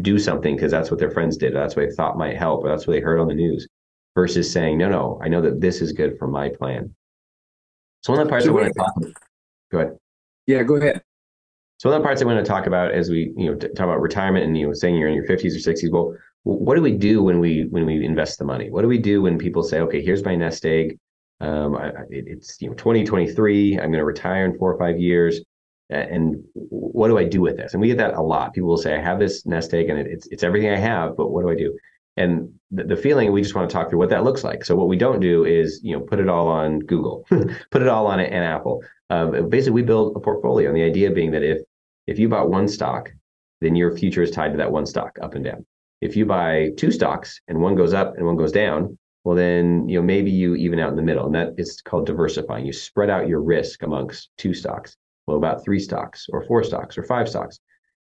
do 0.00 0.18
something 0.18 0.56
because 0.56 0.70
that's 0.70 0.90
what 0.90 0.98
their 0.98 1.10
friends 1.10 1.36
did. 1.36 1.54
That's 1.54 1.76
what 1.76 1.88
they 1.88 1.94
thought 1.94 2.18
might 2.18 2.36
help, 2.36 2.64
or 2.64 2.68
that's 2.68 2.86
what 2.86 2.94
they 2.94 3.00
heard 3.00 3.20
on 3.20 3.28
the 3.28 3.34
news, 3.34 3.68
versus 4.14 4.50
saying, 4.50 4.78
no, 4.78 4.88
no, 4.88 5.20
I 5.22 5.28
know 5.28 5.42
that 5.42 5.60
this 5.60 5.80
is 5.80 5.92
good 5.92 6.18
for 6.18 6.26
my 6.26 6.48
plan. 6.48 6.94
So 8.02 8.12
one 8.12 8.20
of 8.20 8.26
the 8.26 8.30
parts 8.30 8.46
I 8.46 8.50
want 8.50 8.66
to 8.66 8.72
talk 8.72 8.96
about, 8.96 9.12
go 9.70 9.78
ahead. 9.78 9.98
Yeah, 10.46 10.62
go 10.62 10.76
ahead. 10.76 11.02
So 11.78 11.88
one 11.88 11.96
of 11.96 12.02
the 12.02 12.06
parts 12.06 12.22
I 12.22 12.26
want 12.26 12.44
to 12.44 12.48
talk 12.48 12.66
about 12.66 12.92
as 12.92 13.08
we, 13.08 13.32
you 13.36 13.46
know, 13.50 13.56
talk 13.56 13.84
about 13.84 14.00
retirement 14.00 14.44
and, 14.44 14.56
you 14.58 14.66
know, 14.66 14.72
saying 14.72 14.96
you're 14.96 15.08
in 15.08 15.14
your 15.14 15.26
50s 15.26 15.54
or 15.54 15.72
60s, 15.72 15.90
well, 15.90 16.14
what 16.42 16.74
do 16.74 16.82
we 16.82 16.92
do 16.92 17.22
when 17.22 17.40
we 17.40 17.66
when 17.70 17.84
we 17.84 18.04
invest 18.04 18.38
the 18.38 18.44
money? 18.44 18.70
What 18.70 18.82
do 18.82 18.88
we 18.88 18.98
do 18.98 19.22
when 19.22 19.38
people 19.38 19.62
say, 19.62 19.80
okay, 19.80 20.02
here's 20.02 20.24
my 20.24 20.34
nest 20.34 20.64
egg. 20.64 20.98
Um, 21.40 21.76
I, 21.76 21.92
it's 22.10 22.60
you 22.60 22.68
know 22.68 22.74
2023. 22.74 23.74
I'm 23.74 23.90
going 23.90 23.92
to 23.92 24.04
retire 24.04 24.44
in 24.44 24.58
four 24.58 24.72
or 24.72 24.78
five 24.78 24.98
years 24.98 25.40
and 25.90 26.42
what 26.54 27.08
do 27.08 27.18
I 27.18 27.24
do 27.24 27.40
with 27.40 27.56
this? 27.56 27.72
And 27.72 27.80
we 27.80 27.88
get 27.88 27.98
that 27.98 28.14
a 28.14 28.22
lot. 28.22 28.52
People 28.52 28.68
will 28.68 28.76
say, 28.76 28.94
I 28.94 29.00
have 29.00 29.18
this 29.18 29.46
nest 29.46 29.72
egg 29.72 29.88
and 29.88 29.98
it's 29.98 30.26
it's 30.28 30.42
everything 30.42 30.70
I 30.70 30.76
have, 30.76 31.16
but 31.16 31.30
what 31.30 31.42
do 31.42 31.50
I 31.50 31.54
do? 31.54 31.76
And 32.16 32.52
the, 32.72 32.96
feeling 32.96 33.30
we 33.30 33.42
just 33.42 33.54
want 33.54 33.70
to 33.70 33.72
talk 33.72 33.88
through 33.88 34.00
what 34.00 34.10
that 34.10 34.24
looks 34.24 34.42
like. 34.42 34.64
So 34.64 34.74
what 34.74 34.88
we 34.88 34.96
don't 34.96 35.20
do 35.20 35.44
is 35.44 35.80
you 35.82 35.96
know 35.96 36.00
put 36.04 36.18
it 36.18 36.28
all 36.28 36.48
on 36.48 36.80
Google, 36.80 37.24
put 37.70 37.82
it 37.82 37.88
all 37.88 38.06
on 38.06 38.20
an 38.20 38.32
Apple. 38.32 38.82
Um, 39.10 39.48
basically, 39.48 39.72
we 39.72 39.82
build 39.82 40.16
a 40.16 40.20
portfolio, 40.20 40.68
and 40.68 40.76
the 40.76 40.82
idea 40.82 41.10
being 41.10 41.30
that 41.30 41.42
if 41.42 41.58
if 42.08 42.18
you 42.18 42.28
bought 42.28 42.50
one 42.50 42.68
stock, 42.68 43.12
then 43.60 43.76
your 43.76 43.96
future 43.96 44.22
is 44.22 44.30
tied 44.30 44.52
to 44.52 44.58
that 44.58 44.72
one 44.72 44.86
stock 44.86 45.18
up 45.22 45.34
and 45.34 45.44
down. 45.44 45.64
If 46.00 46.16
you 46.16 46.26
buy 46.26 46.70
two 46.76 46.90
stocks 46.90 47.40
and 47.48 47.60
one 47.60 47.74
goes 47.74 47.92
up 47.92 48.16
and 48.16 48.26
one 48.26 48.36
goes 48.36 48.52
down, 48.52 48.98
well 49.24 49.36
then 49.36 49.88
you 49.88 49.98
know 49.98 50.06
maybe 50.06 50.30
you 50.30 50.54
even 50.54 50.78
out 50.80 50.90
in 50.90 50.96
the 50.96 51.02
middle, 51.02 51.26
and 51.26 51.34
that 51.34 51.54
is 51.58 51.80
called 51.80 52.06
diversifying. 52.06 52.66
You 52.66 52.72
spread 52.72 53.10
out 53.10 53.28
your 53.28 53.42
risk 53.42 53.82
amongst 53.82 54.30
two 54.38 54.54
stocks 54.54 54.96
well, 55.28 55.36
about 55.36 55.62
three 55.62 55.78
stocks 55.78 56.26
or 56.32 56.42
four 56.42 56.64
stocks 56.64 56.96
or 56.96 57.04
five 57.04 57.28
stocks. 57.28 57.60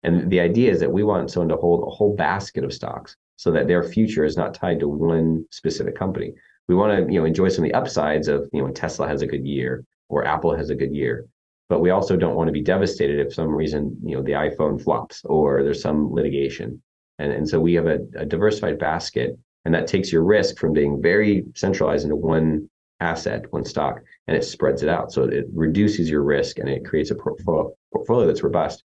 And 0.03 0.29
the 0.31 0.39
idea 0.39 0.71
is 0.71 0.79
that 0.79 0.91
we 0.91 1.03
want 1.03 1.29
someone 1.29 1.49
to 1.49 1.55
hold 1.55 1.87
a 1.87 1.91
whole 1.91 2.15
basket 2.15 2.63
of 2.63 2.73
stocks 2.73 3.15
so 3.37 3.51
that 3.51 3.67
their 3.67 3.83
future 3.83 4.25
is 4.25 4.35
not 4.35 4.55
tied 4.55 4.79
to 4.79 4.87
one 4.87 5.45
specific 5.51 5.95
company. 5.95 6.33
We 6.67 6.73
want 6.73 6.97
to, 6.97 7.13
you 7.13 7.19
know, 7.19 7.25
enjoy 7.25 7.49
some 7.49 7.63
of 7.63 7.69
the 7.69 7.77
upsides 7.77 8.27
of, 8.27 8.49
you 8.51 8.59
know, 8.59 8.65
when 8.65 8.73
Tesla 8.73 9.07
has 9.07 9.21
a 9.21 9.27
good 9.27 9.45
year 9.45 9.85
or 10.09 10.25
Apple 10.25 10.55
has 10.55 10.71
a 10.71 10.75
good 10.75 10.93
year. 10.93 11.27
But 11.71 11.79
we 11.79 11.89
also 11.89 12.17
don't 12.17 12.35
want 12.35 12.49
to 12.49 12.51
be 12.51 12.61
devastated 12.61 13.21
if 13.21 13.33
some 13.33 13.47
reason, 13.47 13.97
you 14.03 14.13
know, 14.13 14.21
the 14.21 14.33
iPhone 14.33 14.83
flops 14.83 15.23
or 15.23 15.63
there's 15.63 15.81
some 15.81 16.11
litigation. 16.11 16.81
And, 17.17 17.31
and 17.31 17.47
so 17.47 17.61
we 17.61 17.75
have 17.75 17.85
a, 17.85 17.99
a 18.17 18.25
diversified 18.25 18.77
basket 18.77 19.39
and 19.63 19.73
that 19.73 19.87
takes 19.87 20.11
your 20.11 20.25
risk 20.25 20.57
from 20.57 20.73
being 20.73 21.01
very 21.01 21.45
centralized 21.55 22.03
into 22.03 22.17
one 22.17 22.69
asset, 22.99 23.45
one 23.51 23.63
stock, 23.63 24.01
and 24.27 24.35
it 24.35 24.43
spreads 24.43 24.83
it 24.83 24.89
out. 24.89 25.13
So 25.13 25.23
it 25.23 25.45
reduces 25.53 26.09
your 26.09 26.23
risk 26.23 26.59
and 26.59 26.67
it 26.67 26.83
creates 26.83 27.09
a 27.09 27.15
portfolio, 27.15 27.71
portfolio 27.93 28.27
that's 28.27 28.43
robust. 28.43 28.83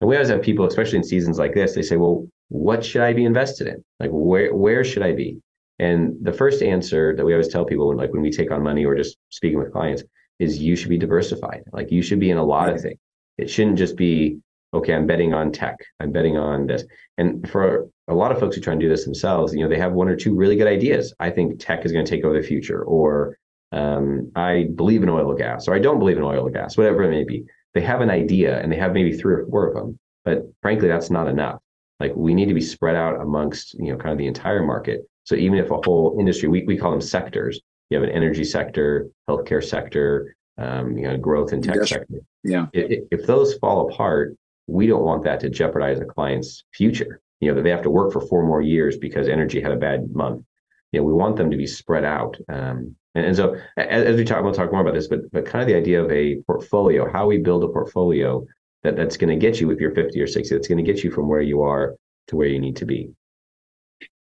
And 0.00 0.08
we 0.08 0.14
always 0.14 0.28
have 0.28 0.40
people, 0.40 0.64
especially 0.64 0.98
in 0.98 1.04
seasons 1.04 1.40
like 1.40 1.54
this, 1.54 1.74
they 1.74 1.82
say, 1.82 1.96
well, 1.96 2.28
what 2.50 2.84
should 2.84 3.02
I 3.02 3.14
be 3.14 3.24
invested 3.24 3.66
in? 3.66 3.84
Like, 3.98 4.10
where, 4.12 4.54
where 4.54 4.84
should 4.84 5.02
I 5.02 5.10
be? 5.10 5.40
And 5.80 6.14
the 6.22 6.32
first 6.32 6.62
answer 6.62 7.16
that 7.16 7.24
we 7.24 7.32
always 7.32 7.48
tell 7.48 7.64
people 7.64 7.88
when, 7.88 7.96
like, 7.96 8.12
when 8.12 8.22
we 8.22 8.30
take 8.30 8.52
on 8.52 8.62
money 8.62 8.84
or 8.84 8.94
just 8.94 9.16
speaking 9.28 9.58
with 9.58 9.72
clients 9.72 10.04
is 10.38 10.58
you 10.58 10.76
should 10.76 10.88
be 10.88 10.98
diversified. 10.98 11.64
Like, 11.72 11.90
you 11.90 12.02
should 12.02 12.20
be 12.20 12.30
in 12.30 12.38
a 12.38 12.44
lot 12.44 12.68
of 12.68 12.80
things. 12.80 12.98
It 13.38 13.48
shouldn't 13.50 13.78
just 13.78 13.96
be 13.96 14.40
okay, 14.74 14.94
I'm 14.94 15.06
betting 15.06 15.32
on 15.32 15.50
tech. 15.50 15.76
I'm 16.00 16.12
betting 16.12 16.36
on 16.36 16.66
this. 16.66 16.84
And 17.16 17.48
for 17.48 17.88
a 18.06 18.14
lot 18.14 18.32
of 18.32 18.38
folks 18.38 18.56
who 18.56 18.62
try 18.62 18.72
and 18.72 18.80
do 18.80 18.88
this 18.88 19.04
themselves, 19.04 19.54
you 19.54 19.60
know, 19.60 19.68
they 19.68 19.78
have 19.78 19.92
one 19.92 20.08
or 20.08 20.16
two 20.16 20.34
really 20.34 20.56
good 20.56 20.66
ideas. 20.66 21.14
I 21.18 21.30
think 21.30 21.58
tech 21.58 21.84
is 21.84 21.92
going 21.92 22.04
to 22.04 22.10
take 22.10 22.24
over 22.24 22.40
the 22.40 22.46
future, 22.46 22.82
or 22.82 23.38
um, 23.72 24.30
I 24.36 24.68
believe 24.74 25.02
in 25.02 25.08
oil 25.08 25.30
and 25.30 25.38
gas, 25.38 25.68
or 25.68 25.74
I 25.74 25.78
don't 25.78 25.98
believe 25.98 26.16
in 26.16 26.22
oil 26.22 26.46
and 26.46 26.54
gas, 26.54 26.76
whatever 26.76 27.02
it 27.04 27.10
may 27.10 27.24
be. 27.24 27.44
They 27.74 27.80
have 27.82 28.00
an 28.00 28.10
idea 28.10 28.60
and 28.60 28.72
they 28.72 28.76
have 28.76 28.92
maybe 28.92 29.12
three 29.12 29.34
or 29.34 29.46
four 29.46 29.68
of 29.68 29.74
them, 29.74 29.98
but 30.24 30.42
frankly, 30.62 30.88
that's 30.88 31.10
not 31.10 31.28
enough. 31.28 31.60
Like 32.00 32.12
we 32.14 32.34
need 32.34 32.48
to 32.48 32.54
be 32.54 32.60
spread 32.60 32.96
out 32.96 33.20
amongst, 33.20 33.74
you 33.74 33.92
know, 33.92 33.96
kind 33.96 34.12
of 34.12 34.18
the 34.18 34.26
entire 34.26 34.62
market. 34.62 35.02
So 35.24 35.34
even 35.34 35.58
if 35.58 35.70
a 35.70 35.80
whole 35.84 36.16
industry, 36.18 36.48
we, 36.48 36.64
we 36.64 36.78
call 36.78 36.90
them 36.90 37.00
sectors, 37.00 37.60
you 37.90 37.98
have 37.98 38.08
an 38.08 38.14
energy 38.14 38.44
sector, 38.44 39.08
healthcare 39.28 39.64
sector, 39.64 40.36
um, 40.58 40.96
you 40.96 41.04
know, 41.04 41.16
growth 41.16 41.52
and 41.52 41.62
tech 41.62 41.76
Yes. 41.76 41.88
sector. 41.90 42.20
Yeah. 42.44 42.66
If, 42.72 43.04
if 43.10 43.26
those 43.26 43.54
fall 43.54 43.88
apart, 43.88 44.36
we 44.66 44.86
don't 44.86 45.04
want 45.04 45.24
that 45.24 45.40
to 45.40 45.50
jeopardize 45.50 46.00
a 46.00 46.04
client's 46.04 46.64
future. 46.74 47.20
You 47.40 47.48
know, 47.48 47.54
that 47.54 47.62
they 47.62 47.70
have 47.70 47.82
to 47.82 47.90
work 47.90 48.12
for 48.12 48.20
four 48.20 48.42
more 48.44 48.60
years 48.60 48.98
because 48.98 49.28
energy 49.28 49.60
had 49.60 49.72
a 49.72 49.76
bad 49.76 50.12
month. 50.14 50.44
You 50.92 51.00
know, 51.00 51.06
we 51.06 51.12
want 51.12 51.36
them 51.36 51.50
to 51.50 51.56
be 51.56 51.66
spread 51.66 52.04
out. 52.04 52.36
Um, 52.48 52.96
and, 53.14 53.26
and 53.26 53.36
so 53.36 53.54
as, 53.76 54.04
as 54.04 54.16
we 54.16 54.24
talk, 54.24 54.42
we'll 54.42 54.52
talk 54.52 54.72
more 54.72 54.80
about 54.80 54.94
this, 54.94 55.06
but 55.06 55.20
but 55.32 55.46
kind 55.46 55.62
of 55.62 55.68
the 55.68 55.76
idea 55.76 56.02
of 56.02 56.10
a 56.10 56.36
portfolio, 56.46 57.10
how 57.10 57.26
we 57.26 57.38
build 57.38 57.62
a 57.64 57.68
portfolio 57.68 58.44
that 58.82 58.96
that's 58.96 59.16
going 59.16 59.30
to 59.30 59.36
get 59.36 59.60
you 59.60 59.70
if 59.70 59.80
you're 59.80 59.94
50 59.94 60.20
or 60.20 60.26
60, 60.26 60.54
that's 60.54 60.68
going 60.68 60.84
to 60.84 60.92
get 60.92 61.04
you 61.04 61.10
from 61.10 61.28
where 61.28 61.40
you 61.40 61.62
are 61.62 61.94
to 62.28 62.36
where 62.36 62.48
you 62.48 62.60
need 62.60 62.76
to 62.76 62.84
be. 62.84 63.10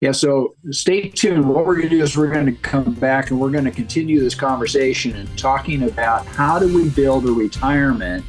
Yeah, 0.04 0.12
so 0.12 0.54
stay 0.70 1.08
tuned. 1.08 1.48
What 1.48 1.66
we're 1.66 1.78
going 1.78 1.88
to 1.88 1.96
do 1.96 2.04
is 2.04 2.18
we're 2.18 2.30
going 2.30 2.48
to 2.48 2.52
come 2.52 2.94
back 2.96 3.32
and 3.32 3.40
we're 3.40 3.52
going 3.52 3.64
to 3.64 3.72
continue 3.72 4.20
this 4.20 4.36
conversation 4.36 5.16
and 5.16 5.38
talking 5.40 5.84
about 5.84 6.26
how 6.26 6.60
do 6.60 6.76
we 6.76 6.90
build 6.90 7.26
a 7.26 7.32
retirement 7.32 8.26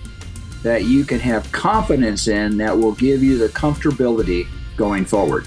that 0.63 0.85
you 0.85 1.05
can 1.05 1.19
have 1.19 1.51
confidence 1.51 2.29
in 2.29 2.57
that 2.59 2.79
will 2.79 2.93
give 2.93 3.25
you 3.25 3.39
the 3.39 3.49
comfortability 3.49 4.47
going 4.77 5.05
forward. 5.05 5.47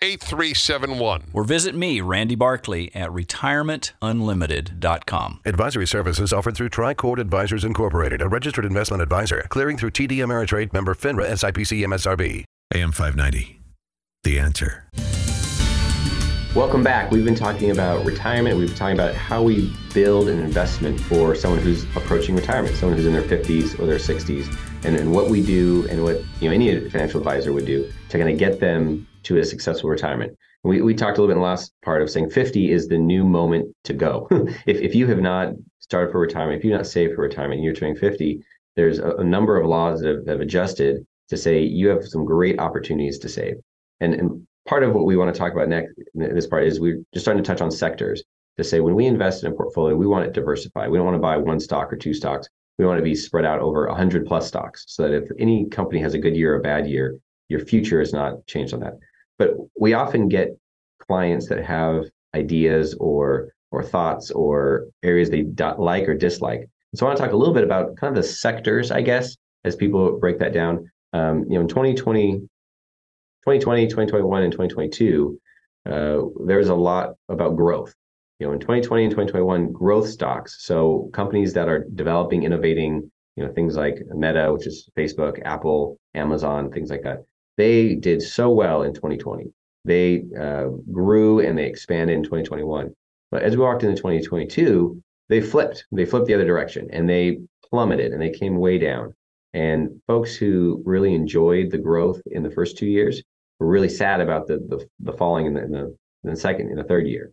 8371. 0.00 1.30
Or 1.32 1.44
visit 1.44 1.74
me, 1.74 2.00
Randy 2.00 2.34
Barkley, 2.34 2.92
at 2.94 3.10
retirementunlimited.com. 3.10 5.40
Advisory 5.44 5.86
services 5.86 6.32
offered 6.32 6.56
through 6.56 6.70
Tricord 6.70 7.18
Advisors 7.18 7.64
Incorporated, 7.64 8.22
a 8.22 8.28
registered 8.28 8.64
investment 8.64 9.02
advisor, 9.02 9.44
clearing 9.48 9.78
through 9.78 9.92
TD 9.92 10.18
Ameritrade 10.18 10.72
member 10.72 10.94
FINRA 10.94 11.30
SIPC 11.30 11.86
MSRB. 11.86 12.44
AM 12.74 12.90
590. 12.92 13.60
The 14.24 14.40
answer. 14.40 14.88
Welcome 16.56 16.82
back. 16.82 17.10
We've 17.10 17.24
been 17.24 17.34
talking 17.34 17.70
about 17.70 18.06
retirement. 18.06 18.56
We've 18.56 18.68
been 18.68 18.76
talking 18.76 18.96
about 18.96 19.14
how 19.14 19.42
we 19.42 19.70
build 19.92 20.28
an 20.28 20.40
investment 20.40 20.98
for 20.98 21.34
someone 21.34 21.60
who's 21.60 21.84
approaching 21.94 22.34
retirement, 22.34 22.74
someone 22.76 22.96
who's 22.96 23.06
in 23.06 23.12
their 23.12 23.22
50s 23.22 23.78
or 23.78 23.84
their 23.84 23.98
60s, 23.98 24.56
and, 24.82 24.96
and 24.96 25.12
what 25.12 25.28
we 25.28 25.44
do 25.44 25.86
and 25.90 26.02
what 26.02 26.22
you 26.40 26.48
know 26.48 26.54
any 26.54 26.88
financial 26.88 27.20
advisor 27.20 27.52
would 27.52 27.66
do 27.66 27.92
to 28.08 28.18
kind 28.18 28.30
of 28.30 28.38
get 28.38 28.58
them 28.58 29.06
to 29.26 29.38
a 29.38 29.44
successful 29.44 29.90
retirement. 29.90 30.36
We, 30.62 30.80
we 30.82 30.94
talked 30.94 31.18
a 31.18 31.20
little 31.20 31.28
bit 31.28 31.38
in 31.38 31.42
the 31.42 31.48
last 31.48 31.72
part 31.84 32.02
of 32.02 32.10
saying 32.10 32.30
50 32.30 32.70
is 32.70 32.88
the 32.88 32.98
new 32.98 33.24
moment 33.24 33.74
to 33.84 33.92
go. 33.92 34.28
if, 34.66 34.80
if 34.80 34.94
you 34.94 35.06
have 35.08 35.20
not 35.20 35.52
started 35.80 36.12
for 36.12 36.20
retirement, 36.20 36.58
if 36.58 36.64
you're 36.64 36.76
not 36.76 36.86
saved 36.86 37.14
for 37.14 37.22
retirement, 37.22 37.62
you're 37.62 37.74
turning 37.74 37.96
50, 37.96 38.40
there's 38.76 38.98
a, 38.98 39.10
a 39.16 39.24
number 39.24 39.60
of 39.60 39.66
laws 39.66 40.00
that 40.00 40.08
have, 40.08 40.26
have 40.26 40.40
adjusted 40.40 41.06
to 41.28 41.36
say 41.36 41.62
you 41.62 41.88
have 41.88 42.04
some 42.04 42.24
great 42.24 42.58
opportunities 42.60 43.18
to 43.18 43.28
save. 43.28 43.56
And, 44.00 44.14
and 44.14 44.46
part 44.66 44.82
of 44.82 44.94
what 44.94 45.06
we 45.06 45.16
want 45.16 45.34
to 45.34 45.38
talk 45.38 45.52
about 45.52 45.68
next 45.68 45.94
this 46.14 46.46
part 46.46 46.64
is 46.64 46.78
we're 46.78 47.02
just 47.12 47.24
starting 47.24 47.42
to 47.42 47.46
touch 47.46 47.60
on 47.60 47.70
sectors 47.70 48.22
to 48.56 48.64
say 48.64 48.80
when 48.80 48.94
we 48.94 49.06
invest 49.06 49.44
in 49.44 49.52
a 49.52 49.54
portfolio, 49.54 49.96
we 49.96 50.06
want 50.06 50.24
it 50.24 50.32
diversified. 50.32 50.88
We 50.88 50.98
don't 50.98 51.06
want 51.06 51.16
to 51.16 51.20
buy 51.20 51.36
one 51.36 51.60
stock 51.60 51.92
or 51.92 51.96
two 51.96 52.14
stocks. 52.14 52.48
We 52.78 52.86
want 52.86 52.98
to 52.98 53.04
be 53.04 53.14
spread 53.14 53.44
out 53.44 53.60
over 53.60 53.86
100 53.88 54.26
plus 54.26 54.46
stocks 54.46 54.84
so 54.86 55.02
that 55.02 55.12
if 55.14 55.28
any 55.38 55.66
company 55.66 56.00
has 56.00 56.14
a 56.14 56.18
good 56.18 56.36
year 56.36 56.54
or 56.54 56.58
a 56.58 56.62
bad 56.62 56.86
year, 56.86 57.18
your 57.48 57.60
future 57.60 58.00
is 58.00 58.12
not 58.12 58.46
changed 58.46 58.74
on 58.74 58.80
that. 58.80 58.94
But 59.38 59.50
we 59.78 59.94
often 59.94 60.28
get 60.28 60.56
clients 61.06 61.48
that 61.48 61.64
have 61.64 62.04
ideas 62.34 62.94
or 63.00 63.52
or 63.72 63.82
thoughts 63.82 64.30
or 64.30 64.86
areas 65.02 65.28
they 65.30 65.44
like 65.78 66.08
or 66.08 66.14
dislike. 66.14 66.68
So 66.94 67.04
I 67.04 67.08
want 67.08 67.18
to 67.18 67.24
talk 67.24 67.32
a 67.32 67.36
little 67.36 67.54
bit 67.54 67.64
about 67.64 67.96
kind 67.96 68.16
of 68.16 68.22
the 68.22 68.28
sectors, 68.28 68.90
I 68.90 69.02
guess, 69.02 69.36
as 69.64 69.76
people 69.76 70.18
break 70.18 70.38
that 70.38 70.54
down. 70.54 70.90
Um, 71.12 71.44
you 71.48 71.56
know, 71.56 71.62
in 71.62 71.68
2020, 71.68 72.32
2020, 73.46 73.86
2021, 73.86 74.42
and 74.42 74.52
2022, 74.52 75.38
uh, 75.90 76.18
there's 76.46 76.68
a 76.68 76.74
lot 76.74 77.14
about 77.28 77.56
growth. 77.56 77.94
You 78.38 78.46
know, 78.46 78.52
in 78.52 78.60
2020 78.60 79.04
and 79.04 79.10
2021, 79.10 79.72
growth 79.72 80.08
stocks, 80.08 80.58
so 80.60 81.08
companies 81.12 81.54
that 81.54 81.68
are 81.68 81.86
developing, 81.94 82.42
innovating, 82.42 83.10
you 83.36 83.44
know, 83.44 83.52
things 83.52 83.76
like 83.76 83.98
Meta, 84.14 84.52
which 84.52 84.66
is 84.66 84.88
Facebook, 84.96 85.40
Apple, 85.44 85.98
Amazon, 86.14 86.70
things 86.70 86.90
like 86.90 87.02
that. 87.02 87.24
They 87.56 87.94
did 87.94 88.22
so 88.22 88.50
well 88.50 88.82
in 88.82 88.92
2020. 88.94 89.52
They 89.84 90.24
uh, 90.38 90.68
grew 90.92 91.40
and 91.40 91.56
they 91.56 91.66
expanded 91.66 92.16
in 92.16 92.22
2021. 92.24 92.92
But 93.30 93.42
as 93.42 93.56
we 93.56 93.62
walked 93.62 93.82
into 93.82 93.96
2022, 93.96 95.02
they 95.28 95.40
flipped. 95.40 95.84
They 95.92 96.04
flipped 96.04 96.26
the 96.26 96.34
other 96.34 96.44
direction 96.44 96.88
and 96.92 97.08
they 97.08 97.38
plummeted 97.70 98.12
and 98.12 98.20
they 98.20 98.30
came 98.30 98.56
way 98.56 98.78
down. 98.78 99.14
And 99.54 100.00
folks 100.06 100.34
who 100.34 100.82
really 100.84 101.14
enjoyed 101.14 101.70
the 101.70 101.78
growth 101.78 102.20
in 102.26 102.42
the 102.42 102.50
first 102.50 102.76
two 102.76 102.86
years 102.86 103.22
were 103.58 103.66
really 103.66 103.88
sad 103.88 104.20
about 104.20 104.46
the 104.46 104.58
the, 104.58 104.86
the 105.00 105.16
falling 105.16 105.46
in 105.46 105.54
the, 105.54 105.62
in 105.62 105.70
the 105.72 105.96
in 106.24 106.30
the 106.30 106.36
second 106.36 106.70
in 106.70 106.76
the 106.76 106.84
third 106.84 107.06
year. 107.06 107.32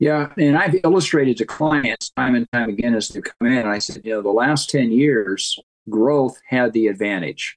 Yeah, 0.00 0.32
and 0.36 0.58
I've 0.58 0.76
illustrated 0.82 1.36
to 1.38 1.46
clients 1.46 2.10
time 2.10 2.34
and 2.34 2.50
time 2.52 2.68
again 2.68 2.94
as 2.94 3.08
they 3.08 3.20
come 3.20 3.48
in. 3.48 3.66
I 3.66 3.78
said, 3.78 4.02
you 4.04 4.12
know, 4.12 4.22
the 4.22 4.30
last 4.30 4.68
10 4.70 4.90
years, 4.90 5.58
growth 5.88 6.40
had 6.48 6.72
the 6.72 6.88
advantage. 6.88 7.56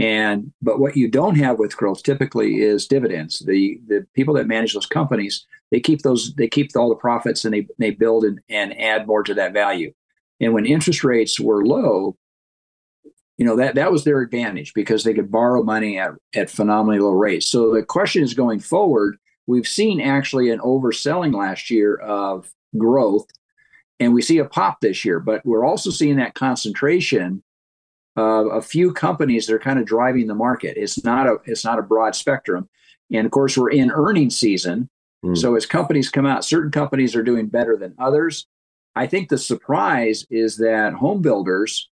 And 0.00 0.50
but 0.62 0.80
what 0.80 0.96
you 0.96 1.08
don't 1.08 1.36
have 1.36 1.58
with 1.58 1.76
growth 1.76 2.02
typically 2.02 2.62
is 2.62 2.86
dividends. 2.86 3.40
The 3.40 3.78
the 3.86 4.06
people 4.14 4.32
that 4.34 4.46
manage 4.46 4.72
those 4.72 4.86
companies, 4.86 5.46
they 5.70 5.78
keep 5.78 6.00
those 6.00 6.34
they 6.36 6.48
keep 6.48 6.70
all 6.74 6.88
the 6.88 6.94
profits 6.94 7.44
and 7.44 7.52
they 7.52 7.66
they 7.78 7.90
build 7.90 8.24
and, 8.24 8.40
and 8.48 8.78
add 8.80 9.06
more 9.06 9.22
to 9.22 9.34
that 9.34 9.52
value. 9.52 9.92
And 10.40 10.54
when 10.54 10.64
interest 10.64 11.04
rates 11.04 11.38
were 11.38 11.66
low, 11.66 12.16
you 13.36 13.44
know 13.44 13.56
that 13.56 13.74
that 13.74 13.92
was 13.92 14.04
their 14.04 14.22
advantage 14.22 14.72
because 14.72 15.04
they 15.04 15.12
could 15.12 15.30
borrow 15.30 15.62
money 15.62 15.98
at, 15.98 16.12
at 16.34 16.48
phenomenally 16.48 16.98
low 16.98 17.12
rates. 17.12 17.46
So 17.46 17.74
the 17.74 17.82
question 17.82 18.22
is 18.22 18.32
going 18.32 18.60
forward, 18.60 19.18
we've 19.46 19.68
seen 19.68 20.00
actually 20.00 20.48
an 20.48 20.60
overselling 20.60 21.34
last 21.34 21.68
year 21.68 21.96
of 21.96 22.50
growth, 22.78 23.26
and 23.98 24.14
we 24.14 24.22
see 24.22 24.38
a 24.38 24.46
pop 24.46 24.80
this 24.80 25.04
year, 25.04 25.20
but 25.20 25.44
we're 25.44 25.66
also 25.66 25.90
seeing 25.90 26.16
that 26.16 26.32
concentration 26.32 27.42
of 28.16 28.46
a 28.46 28.62
few 28.62 28.92
companies 28.92 29.46
that 29.46 29.54
are 29.54 29.60
kind 29.60 29.78
of 29.78 29.86
driving 29.86 30.26
the 30.26 30.34
market. 30.34 30.76
It's 30.76 31.02
not 31.04 31.26
a 31.26 31.36
it's 31.44 31.64
not 31.64 31.78
a 31.78 31.82
broad 31.82 32.14
spectrum. 32.14 32.68
And 33.12 33.24
of 33.24 33.32
course, 33.32 33.56
we're 33.56 33.70
in 33.70 33.90
earnings 33.90 34.36
season. 34.38 34.88
Mm. 35.24 35.36
So 35.36 35.54
as 35.54 35.66
companies 35.66 36.10
come 36.10 36.26
out, 36.26 36.44
certain 36.44 36.70
companies 36.70 37.14
are 37.14 37.22
doing 37.22 37.46
better 37.46 37.76
than 37.76 37.94
others. 37.98 38.46
I 38.96 39.06
think 39.06 39.28
the 39.28 39.38
surprise 39.38 40.26
is 40.30 40.56
that 40.58 40.94
home 40.94 41.22
builders 41.22 41.88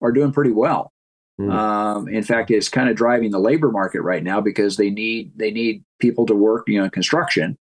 are 0.00 0.12
doing 0.12 0.32
pretty 0.32 0.52
well. 0.52 0.92
Mm. 1.40 1.52
Um, 1.52 2.08
in 2.08 2.22
fact, 2.22 2.50
it's 2.50 2.68
kind 2.68 2.88
of 2.88 2.96
driving 2.96 3.30
the 3.30 3.38
labor 3.38 3.70
market 3.70 4.02
right 4.02 4.22
now 4.22 4.40
because 4.40 4.76
they 4.76 4.90
need 4.90 5.32
they 5.36 5.50
need 5.50 5.84
people 5.98 6.26
to 6.26 6.34
work, 6.34 6.68
you 6.68 6.78
know, 6.78 6.84
in 6.84 6.90
construction. 6.90 7.56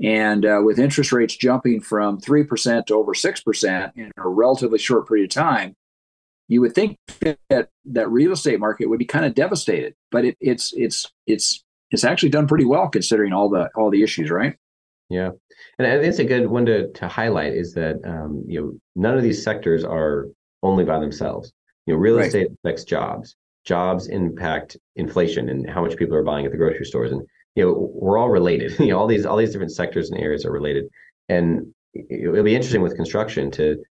And 0.00 0.46
uh, 0.46 0.60
with 0.64 0.78
interest 0.78 1.10
rates 1.10 1.36
jumping 1.36 1.80
from 1.80 2.20
three 2.20 2.44
percent 2.44 2.86
to 2.86 2.94
over 2.94 3.14
six 3.14 3.40
percent 3.40 3.92
in 3.96 4.10
a 4.16 4.28
relatively 4.28 4.78
short 4.78 5.08
period 5.08 5.24
of 5.24 5.34
time, 5.34 5.76
you 6.48 6.60
would 6.62 6.74
think 6.74 6.96
that 7.20 7.68
that 7.84 8.10
real 8.10 8.32
estate 8.32 8.58
market 8.58 8.86
would 8.86 8.98
be 8.98 9.04
kind 9.04 9.24
of 9.24 9.34
devastated. 9.34 9.94
But 10.10 10.24
it, 10.24 10.36
it's 10.40 10.72
it's 10.76 11.10
it's 11.26 11.62
it's 11.90 12.04
actually 12.04 12.30
done 12.30 12.46
pretty 12.46 12.64
well 12.64 12.88
considering 12.88 13.32
all 13.32 13.48
the 13.48 13.68
all 13.76 13.90
the 13.90 14.02
issues, 14.02 14.30
right? 14.30 14.56
Yeah, 15.10 15.30
and 15.78 15.86
I 15.86 15.92
think 15.96 16.04
it's 16.06 16.18
a 16.18 16.24
good 16.24 16.46
one 16.48 16.66
to 16.66 16.90
to 16.92 17.08
highlight 17.08 17.54
is 17.54 17.72
that 17.74 17.96
um, 18.04 18.44
you 18.46 18.60
know 18.60 18.72
none 18.96 19.16
of 19.16 19.22
these 19.22 19.42
sectors 19.42 19.84
are 19.84 20.26
only 20.62 20.84
by 20.84 20.98
themselves. 20.98 21.52
You 21.86 21.94
know, 21.94 22.00
real 22.00 22.16
Right. 22.16 22.26
estate 22.26 22.48
affects 22.64 22.84
jobs. 22.84 23.36
Jobs 23.64 24.08
impact 24.08 24.76
inflation 24.96 25.48
and 25.50 25.68
how 25.68 25.82
much 25.82 25.96
people 25.96 26.14
are 26.16 26.22
buying 26.22 26.46
at 26.46 26.52
the 26.52 26.58
grocery 26.58 26.84
stores. 26.86 27.12
And 27.12 27.22
you 27.54 27.64
know, 27.64 27.90
we're 27.94 28.18
all 28.18 28.28
related. 28.30 28.72
you 28.80 28.88
know, 28.88 28.98
all 28.98 29.06
these 29.06 29.24
all 29.26 29.36
these 29.36 29.52
different 29.52 29.72
sectors 29.72 30.10
and 30.10 30.20
areas 30.20 30.44
are 30.46 30.52
related. 30.52 30.84
And 31.28 31.72
it- 31.94 32.06
it'll 32.28 32.42
be 32.42 32.54
interesting 32.56 32.82
with 32.82 32.96
construction 32.96 33.50
to. 33.52 33.82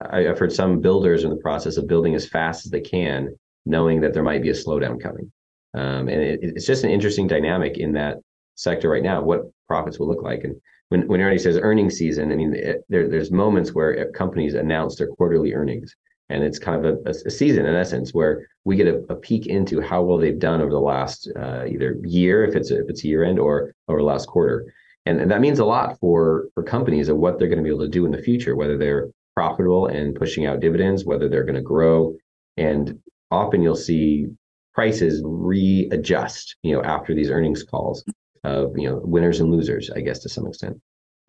I, 0.00 0.28
I've 0.28 0.38
heard 0.38 0.52
some 0.52 0.80
builders 0.80 1.24
in 1.24 1.30
the 1.30 1.36
process 1.36 1.76
of 1.76 1.86
building 1.86 2.14
as 2.14 2.28
fast 2.28 2.64
as 2.64 2.70
they 2.70 2.80
can, 2.80 3.36
knowing 3.66 4.00
that 4.00 4.14
there 4.14 4.22
might 4.22 4.42
be 4.42 4.50
a 4.50 4.54
slowdown 4.54 5.00
coming. 5.00 5.30
Um, 5.74 6.08
and 6.08 6.20
it, 6.20 6.40
it's 6.42 6.66
just 6.66 6.84
an 6.84 6.90
interesting 6.90 7.26
dynamic 7.26 7.78
in 7.78 7.92
that 7.92 8.18
sector 8.56 8.88
right 8.88 9.02
now. 9.02 9.22
What 9.22 9.42
profits 9.68 9.98
will 9.98 10.08
look 10.08 10.22
like, 10.22 10.44
and 10.44 10.56
when 10.88 11.06
when 11.06 11.20
Ernie 11.20 11.38
says 11.38 11.56
earnings 11.56 11.96
season, 11.96 12.32
I 12.32 12.34
mean 12.34 12.54
it, 12.54 12.82
there 12.88 13.08
there's 13.08 13.30
moments 13.30 13.72
where 13.72 14.10
companies 14.12 14.54
announce 14.54 14.96
their 14.96 15.06
quarterly 15.06 15.54
earnings, 15.54 15.94
and 16.28 16.42
it's 16.42 16.58
kind 16.58 16.84
of 16.84 16.98
a, 17.06 17.10
a 17.10 17.30
season 17.30 17.66
in 17.66 17.74
essence 17.76 18.12
where 18.12 18.48
we 18.64 18.74
get 18.74 18.88
a, 18.88 18.96
a 19.08 19.14
peek 19.14 19.46
into 19.46 19.80
how 19.80 20.02
well 20.02 20.18
they've 20.18 20.38
done 20.38 20.60
over 20.60 20.72
the 20.72 20.80
last 20.80 21.30
uh, 21.36 21.64
either 21.66 21.96
year, 22.02 22.44
if 22.44 22.56
it's 22.56 22.72
if 22.72 22.88
it's 22.88 23.04
year 23.04 23.22
end, 23.22 23.38
or 23.38 23.72
over 23.86 24.00
the 24.00 24.04
last 24.04 24.26
quarter, 24.26 24.74
and, 25.06 25.20
and 25.20 25.30
that 25.30 25.40
means 25.40 25.60
a 25.60 25.64
lot 25.64 25.96
for 26.00 26.48
for 26.54 26.64
companies 26.64 27.08
of 27.08 27.16
what 27.16 27.38
they're 27.38 27.48
going 27.48 27.58
to 27.58 27.64
be 27.64 27.70
able 27.70 27.84
to 27.84 27.88
do 27.88 28.06
in 28.06 28.10
the 28.10 28.22
future, 28.22 28.56
whether 28.56 28.76
they're 28.76 29.08
profitable 29.40 29.86
and 29.86 30.14
pushing 30.14 30.44
out 30.44 30.60
dividends, 30.60 31.06
whether 31.06 31.26
they're 31.26 31.44
going 31.44 31.54
to 31.54 31.62
grow, 31.62 32.14
and 32.58 32.98
often 33.30 33.62
you'll 33.62 33.74
see 33.74 34.26
prices 34.74 35.22
readjust, 35.24 36.56
you 36.62 36.74
know, 36.74 36.82
after 36.82 37.14
these 37.14 37.30
earnings 37.30 37.62
calls 37.62 38.04
of 38.44 38.72
you 38.76 38.86
know 38.86 39.00
winners 39.02 39.40
and 39.40 39.50
losers, 39.50 39.90
I 39.96 40.00
guess 40.00 40.18
to 40.20 40.28
some 40.28 40.46
extent. 40.46 40.76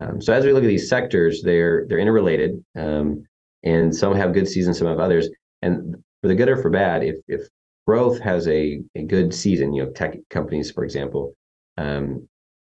Um, 0.00 0.20
so 0.20 0.34
as 0.34 0.44
we 0.44 0.52
look 0.52 0.62
at 0.62 0.74
these 0.74 0.90
sectors, 0.90 1.42
they're 1.42 1.86
they're 1.88 1.98
interrelated, 1.98 2.62
um, 2.76 3.24
and 3.62 3.96
some 3.96 4.14
have 4.14 4.34
good 4.34 4.46
seasons, 4.46 4.78
some 4.78 4.88
have 4.88 5.00
others. 5.00 5.30
And 5.62 5.96
for 6.20 6.28
the 6.28 6.34
good 6.34 6.50
or 6.50 6.58
for 6.58 6.68
bad, 6.70 7.02
if 7.02 7.16
if 7.28 7.48
growth 7.86 8.20
has 8.20 8.46
a 8.46 8.82
a 8.94 9.04
good 9.04 9.32
season, 9.32 9.72
you 9.72 9.84
know, 9.84 9.90
tech 9.92 10.18
companies, 10.28 10.70
for 10.70 10.84
example, 10.84 11.32
um, 11.78 12.28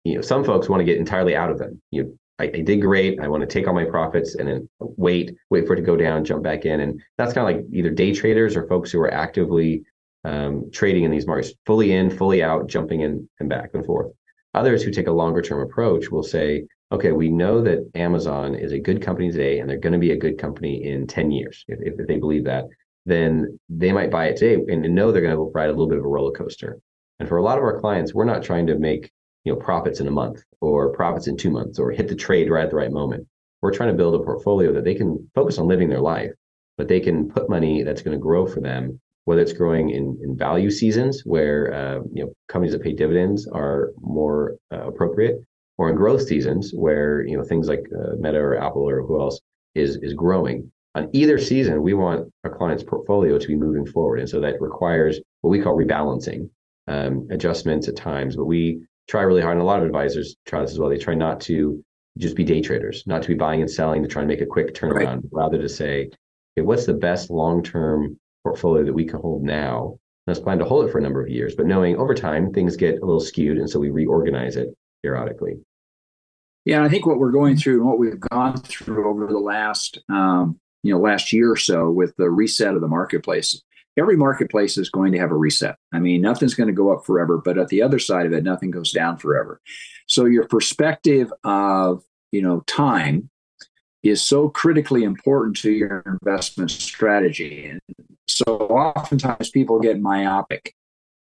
you 0.04 0.14
know, 0.14 0.20
some 0.20 0.44
folks 0.44 0.68
want 0.68 0.80
to 0.80 0.84
get 0.84 0.98
entirely 0.98 1.34
out 1.34 1.50
of 1.50 1.58
them. 1.58 1.82
You 1.90 2.02
know, 2.04 2.10
I, 2.38 2.44
I 2.44 2.60
did 2.60 2.80
great. 2.80 3.20
I 3.20 3.28
want 3.28 3.42
to 3.42 3.46
take 3.46 3.66
all 3.68 3.74
my 3.74 3.84
profits 3.84 4.34
and 4.34 4.48
then 4.48 4.68
wait, 4.78 5.34
wait 5.50 5.66
for 5.66 5.74
it 5.74 5.76
to 5.76 5.82
go 5.82 5.96
down, 5.96 6.24
jump 6.24 6.42
back 6.42 6.64
in, 6.64 6.80
and 6.80 7.00
that's 7.16 7.32
kind 7.32 7.48
of 7.48 7.56
like 7.56 7.66
either 7.72 7.90
day 7.90 8.12
traders 8.12 8.56
or 8.56 8.66
folks 8.66 8.90
who 8.90 9.00
are 9.00 9.12
actively 9.12 9.84
um, 10.24 10.70
trading 10.72 11.04
in 11.04 11.10
these 11.10 11.26
markets, 11.26 11.52
fully 11.66 11.92
in, 11.92 12.10
fully 12.10 12.42
out, 12.42 12.66
jumping 12.66 13.02
in 13.02 13.28
and 13.40 13.48
back 13.48 13.70
and 13.74 13.84
forth. 13.84 14.12
Others 14.54 14.82
who 14.82 14.90
take 14.90 15.06
a 15.06 15.12
longer 15.12 15.42
term 15.42 15.60
approach 15.60 16.10
will 16.10 16.22
say, 16.22 16.64
okay, 16.92 17.12
we 17.12 17.28
know 17.28 17.60
that 17.62 17.90
Amazon 17.94 18.54
is 18.54 18.72
a 18.72 18.78
good 18.78 19.02
company 19.02 19.30
today 19.30 19.58
and 19.58 19.68
they're 19.68 19.78
going 19.78 19.92
to 19.92 19.98
be 19.98 20.12
a 20.12 20.16
good 20.16 20.38
company 20.38 20.84
in 20.84 21.06
10 21.06 21.30
years. 21.30 21.64
If, 21.68 21.98
if 21.98 22.06
they 22.06 22.16
believe 22.16 22.44
that, 22.44 22.64
then 23.06 23.58
they 23.68 23.92
might 23.92 24.10
buy 24.10 24.26
it 24.26 24.36
today 24.36 24.62
and 24.72 24.82
know 24.94 25.12
they're 25.12 25.22
going 25.22 25.34
to 25.34 25.50
ride 25.54 25.68
a 25.68 25.72
little 25.72 25.88
bit 25.88 25.98
of 25.98 26.04
a 26.04 26.08
roller 26.08 26.32
coaster. 26.32 26.78
And 27.18 27.28
for 27.28 27.36
a 27.36 27.42
lot 27.42 27.58
of 27.58 27.64
our 27.64 27.80
clients, 27.80 28.14
we're 28.14 28.24
not 28.24 28.42
trying 28.42 28.66
to 28.68 28.78
make 28.78 29.10
you 29.44 29.52
know 29.52 29.58
profits 29.58 30.00
in 30.00 30.08
a 30.08 30.10
month 30.10 30.42
or 30.60 30.92
profits 30.92 31.26
in 31.26 31.36
two 31.36 31.50
months 31.50 31.78
or 31.78 31.90
hit 31.90 32.08
the 32.08 32.14
trade 32.14 32.50
right 32.50 32.64
at 32.64 32.70
the 32.70 32.76
right 32.76 32.92
moment. 32.92 33.26
We're 33.62 33.72
trying 33.72 33.90
to 33.90 33.96
build 33.96 34.14
a 34.14 34.24
portfolio 34.24 34.72
that 34.72 34.84
they 34.84 34.94
can 34.94 35.30
focus 35.34 35.58
on 35.58 35.68
living 35.68 35.88
their 35.88 36.00
life, 36.00 36.32
but 36.76 36.88
they 36.88 37.00
can 37.00 37.30
put 37.30 37.48
money 37.48 37.82
that's 37.82 38.02
going 38.02 38.16
to 38.16 38.22
grow 38.22 38.46
for 38.46 38.60
them 38.60 39.00
whether 39.24 39.40
it's 39.40 39.52
growing 39.52 39.90
in, 39.90 40.18
in 40.22 40.36
value 40.36 40.70
seasons 40.70 41.22
where 41.24 41.72
uh, 41.72 42.00
you 42.12 42.24
know 42.24 42.32
companies 42.48 42.72
that 42.72 42.82
pay 42.82 42.92
dividends 42.92 43.46
are 43.48 43.92
more 44.00 44.56
uh, 44.72 44.86
appropriate, 44.86 45.36
or 45.78 45.88
in 45.88 45.96
growth 45.96 46.26
seasons 46.26 46.72
where 46.72 47.24
you 47.26 47.36
know 47.36 47.44
things 47.44 47.68
like 47.68 47.84
uh, 47.94 48.14
Meta 48.18 48.38
or 48.38 48.56
Apple 48.56 48.88
or 48.88 49.02
who 49.02 49.20
else 49.20 49.40
is 49.74 49.96
is 50.02 50.14
growing. 50.14 50.70
On 50.96 51.08
either 51.12 51.38
season, 51.38 51.82
we 51.82 51.94
want 51.94 52.32
our 52.44 52.56
client's 52.56 52.84
portfolio 52.84 53.38
to 53.38 53.48
be 53.48 53.56
moving 53.56 53.86
forward, 53.86 54.20
and 54.20 54.28
so 54.28 54.40
that 54.40 54.60
requires 54.60 55.20
what 55.40 55.50
we 55.50 55.60
call 55.60 55.76
rebalancing, 55.76 56.48
um, 56.86 57.26
adjustments 57.30 57.88
at 57.88 57.96
times. 57.96 58.36
But 58.36 58.44
we 58.44 58.80
try 59.08 59.22
really 59.22 59.42
hard, 59.42 59.54
and 59.54 59.62
a 59.62 59.66
lot 59.66 59.80
of 59.80 59.86
advisors 59.86 60.36
try 60.46 60.60
this 60.60 60.72
as 60.72 60.78
well. 60.78 60.88
They 60.88 60.98
try 60.98 61.14
not 61.14 61.40
to 61.42 61.82
just 62.18 62.36
be 62.36 62.44
day 62.44 62.60
traders, 62.60 63.02
not 63.06 63.22
to 63.22 63.28
be 63.28 63.34
buying 63.34 63.60
and 63.60 63.70
selling 63.70 64.02
to 64.02 64.08
try 64.08 64.22
and 64.22 64.28
make 64.28 64.40
a 64.40 64.46
quick 64.46 64.74
turnaround, 64.74 65.22
Right. 65.22 65.22
rather 65.32 65.58
to 65.60 65.68
say, 65.68 66.10
okay, 66.56 66.64
what's 66.64 66.86
the 66.86 66.94
best 66.94 67.30
long 67.30 67.62
term 67.62 68.18
portfolio 68.44 68.84
that 68.84 68.92
we 68.92 69.04
can 69.04 69.20
hold 69.20 69.42
now. 69.42 69.98
And 70.26 70.34
Let's 70.34 70.40
plan 70.40 70.58
to 70.58 70.64
hold 70.64 70.86
it 70.86 70.92
for 70.92 70.98
a 70.98 71.02
number 71.02 71.22
of 71.22 71.28
years, 71.28 71.54
but 71.54 71.66
knowing 71.66 71.96
over 71.96 72.14
time 72.14 72.52
things 72.52 72.76
get 72.76 72.98
a 73.00 73.04
little 73.04 73.20
skewed, 73.20 73.58
and 73.58 73.68
so 73.68 73.78
we 73.78 73.90
reorganize 73.90 74.56
it 74.56 74.68
periodically. 75.02 75.54
Yeah, 76.64 76.82
I 76.82 76.88
think 76.88 77.04
what 77.04 77.18
we're 77.18 77.30
going 77.32 77.56
through 77.56 77.80
and 77.80 77.86
what 77.86 77.98
we've 77.98 78.20
gone 78.20 78.56
through 78.56 79.08
over 79.08 79.26
the 79.26 79.38
last, 79.38 79.98
um, 80.08 80.58
you 80.82 80.94
know, 80.94 81.00
last 81.00 81.32
year 81.32 81.50
or 81.50 81.56
so 81.56 81.90
with 81.90 82.16
the 82.16 82.30
reset 82.30 82.74
of 82.74 82.80
the 82.80 82.88
marketplace. 82.88 83.60
Every 83.96 84.16
marketplace 84.16 84.76
is 84.76 84.90
going 84.90 85.12
to 85.12 85.18
have 85.18 85.30
a 85.30 85.36
reset. 85.36 85.76
I 85.92 86.00
mean, 86.00 86.20
nothing's 86.20 86.54
going 86.54 86.66
to 86.68 86.72
go 86.72 86.92
up 86.92 87.04
forever, 87.04 87.38
but 87.38 87.58
at 87.58 87.68
the 87.68 87.82
other 87.82 87.98
side 87.98 88.26
of 88.26 88.32
it, 88.32 88.42
nothing 88.42 88.70
goes 88.70 88.92
down 88.92 89.18
forever. 89.18 89.60
So 90.06 90.24
your 90.24 90.46
perspective 90.46 91.32
of, 91.44 92.02
you 92.32 92.42
know, 92.42 92.60
time 92.66 93.30
is 94.02 94.22
so 94.22 94.48
critically 94.48 95.04
important 95.04 95.56
to 95.58 95.70
your 95.70 96.02
investment 96.06 96.70
strategy. 96.70 97.66
And 97.66 97.80
so 98.28 98.44
oftentimes 98.44 99.50
people 99.50 99.80
get 99.80 100.00
myopic. 100.00 100.74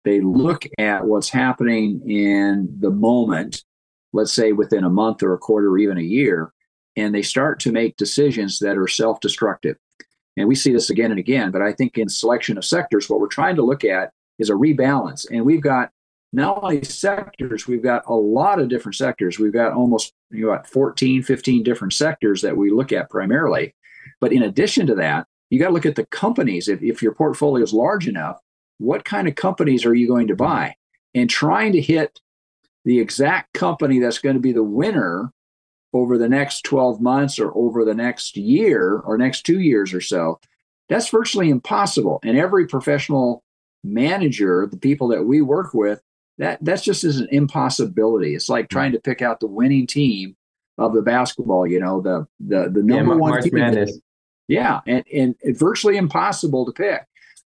They 0.05 0.21
look 0.21 0.65
at 0.79 1.05
what's 1.05 1.29
happening 1.29 2.09
in 2.11 2.75
the 2.81 2.91
moment 2.91 3.63
let's 4.13 4.33
say 4.33 4.53
within 4.53 4.85
a 4.85 4.91
month 4.91 5.23
or 5.23 5.35
a 5.35 5.39
quarter 5.39 5.71
or 5.71 5.79
even 5.79 5.99
a 5.99 6.03
year, 6.03 6.53
and 6.97 7.15
they 7.15 7.23
start 7.23 7.59
to 7.61 7.73
make 7.73 7.97
decisions 7.97 8.59
that 8.59 8.77
are 8.77 8.89
self 8.89 9.21
destructive. 9.21 9.77
And 10.37 10.49
we 10.49 10.55
see 10.55 10.73
this 10.73 10.91
again 10.91 11.11
and 11.11 11.21
again, 11.21 11.51
but 11.51 11.63
I 11.63 11.73
think 11.73 11.99
in 11.99 12.09
selection 12.09 12.57
of 12.57 12.65
sectors, 12.65 13.09
what 13.09 13.21
we're 13.21 13.27
trying 13.27 13.57
to 13.57 13.63
look 13.63 13.85
at 13.85 14.13
is 14.39 14.49
a 14.51 14.55
rebalance. 14.55 15.27
And 15.31 15.45
we've 15.45 15.63
got 15.63 15.91
not 16.33 16.63
only 16.63 16.83
sectors, 16.85 17.67
we've 17.67 17.83
got 17.83 18.05
a 18.07 18.15
lot 18.15 18.59
of 18.59 18.69
different 18.69 18.97
sectors. 18.97 19.39
We've 19.39 19.53
got 19.53 19.73
almost 19.73 20.15
you 20.31 20.47
know, 20.47 20.63
14, 20.65 21.23
15 21.23 21.63
different 21.63 21.93
sectors 21.93 22.41
that 22.41 22.57
we 22.57 22.71
look 22.71 22.93
at 22.93 23.11
primarily. 23.11 23.75
But 24.21 24.33
in 24.33 24.43
addition 24.43 24.87
to 24.87 24.95
that, 24.95 25.27
you 25.51 25.59
got 25.59 25.69
to 25.69 25.75
look 25.75 25.85
at 25.85 25.97
the 25.97 26.07
companies. 26.07 26.69
If, 26.69 26.83
if 26.83 27.03
your 27.03 27.13
portfolio 27.13 27.63
is 27.63 27.75
large 27.75 28.09
enough, 28.09 28.41
what 28.79 29.05
kind 29.05 29.29
of 29.29 29.35
companies 29.35 29.85
are 29.85 29.95
you 29.95 30.09
going 30.09 30.29
to 30.29 30.37
buy? 30.37 30.75
And 31.15 31.29
trying 31.29 31.73
to 31.73 31.81
hit 31.81 32.21
the 32.87 32.99
exact 32.99 33.53
company 33.53 33.99
that's 33.99 34.19
going 34.19 34.35
to 34.35 34.41
be 34.41 34.53
the 34.53 34.63
winner 34.63 35.31
over 35.93 36.17
the 36.17 36.29
next 36.29 36.63
12 36.65 37.01
months 37.01 37.39
or 37.39 37.53
over 37.57 37.85
the 37.85 37.95
next 37.95 38.37
year 38.37 38.99
or 39.05 39.19
next 39.19 39.43
two 39.43 39.61
years 39.61 39.93
or 39.93 40.01
so, 40.01 40.41
that's 40.89 41.09
virtually 41.09 41.51
impossible. 41.51 42.21
And 42.25 42.39
every 42.39 42.67
professional 42.67 43.43
manager, 43.85 44.67
the 44.71 44.77
people 44.77 45.09
that 45.09 45.25
we 45.25 45.43
work 45.43 45.75
with, 45.75 46.01
that 46.39 46.59
that's 46.63 46.83
just 46.83 47.05
is 47.05 47.21
an 47.21 47.29
impossibility. 47.31 48.35
It's 48.35 48.49
like 48.49 48.67
hmm. 48.67 48.75
trying 48.75 48.93
to 48.93 49.01
pick 49.01 49.23
out 49.23 49.41
the 49.41 49.47
winning 49.47 49.87
team 49.87 50.37
of 50.79 50.95
the 50.95 51.03
basketball, 51.03 51.67
you 51.67 51.79
know, 51.79 52.01
the 52.01 52.27
the 52.41 52.71
the 52.71 52.83
number 52.83 53.15
Mar- 53.15 53.19
one 53.19 53.31
March 53.33 53.45
team. 53.45 53.55
Madness. 53.55 53.99
Yeah, 54.49 54.81
and, 54.87 55.05
and 55.15 55.37
virtually 55.57 55.97
impossible 55.97 56.67
to 56.67 56.73
pick. 56.73 57.07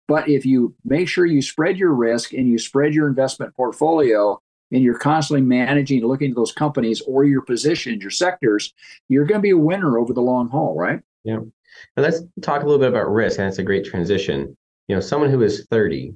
But 0.09 0.29
if 0.29 0.47
you 0.47 0.75
make 0.85 1.07
sure 1.07 1.27
you 1.27 1.43
spread 1.43 1.77
your 1.77 1.93
risk 1.93 2.33
and 2.33 2.49
you 2.49 2.59
spread 2.59 2.95
your 2.95 3.07
investment 3.07 3.55
portfolio 3.55 4.41
and 4.73 4.83
you're 4.83 4.99
constantly 4.99 5.43
managing, 5.43 6.05
looking 6.05 6.31
at 6.31 6.37
those 6.37 6.53
companies 6.53 7.01
or 7.03 7.25
your 7.25 7.43
positions, 7.43 8.03
your 8.03 8.11
sectors, 8.11 8.75
you're 9.09 9.25
going 9.25 9.39
to 9.39 9.43
be 9.43 9.51
a 9.51 9.57
winner 9.57 9.99
over 9.99 10.13
the 10.13 10.21
long 10.21 10.49
haul, 10.49 10.77
right? 10.77 11.01
Yeah. 11.25 11.41
Now 11.97 12.03
let's 12.03 12.23
talk 12.43 12.63
a 12.63 12.67
little 12.67 12.81
bit 12.81 12.89
about 12.89 13.11
risk, 13.11 13.39
and 13.39 13.47
that's 13.47 13.59
a 13.59 13.63
great 13.63 13.85
transition. 13.85 14.57
You 14.89 14.97
know, 14.97 15.01
someone 15.01 15.31
who 15.31 15.43
is 15.43 15.67
30 15.71 16.15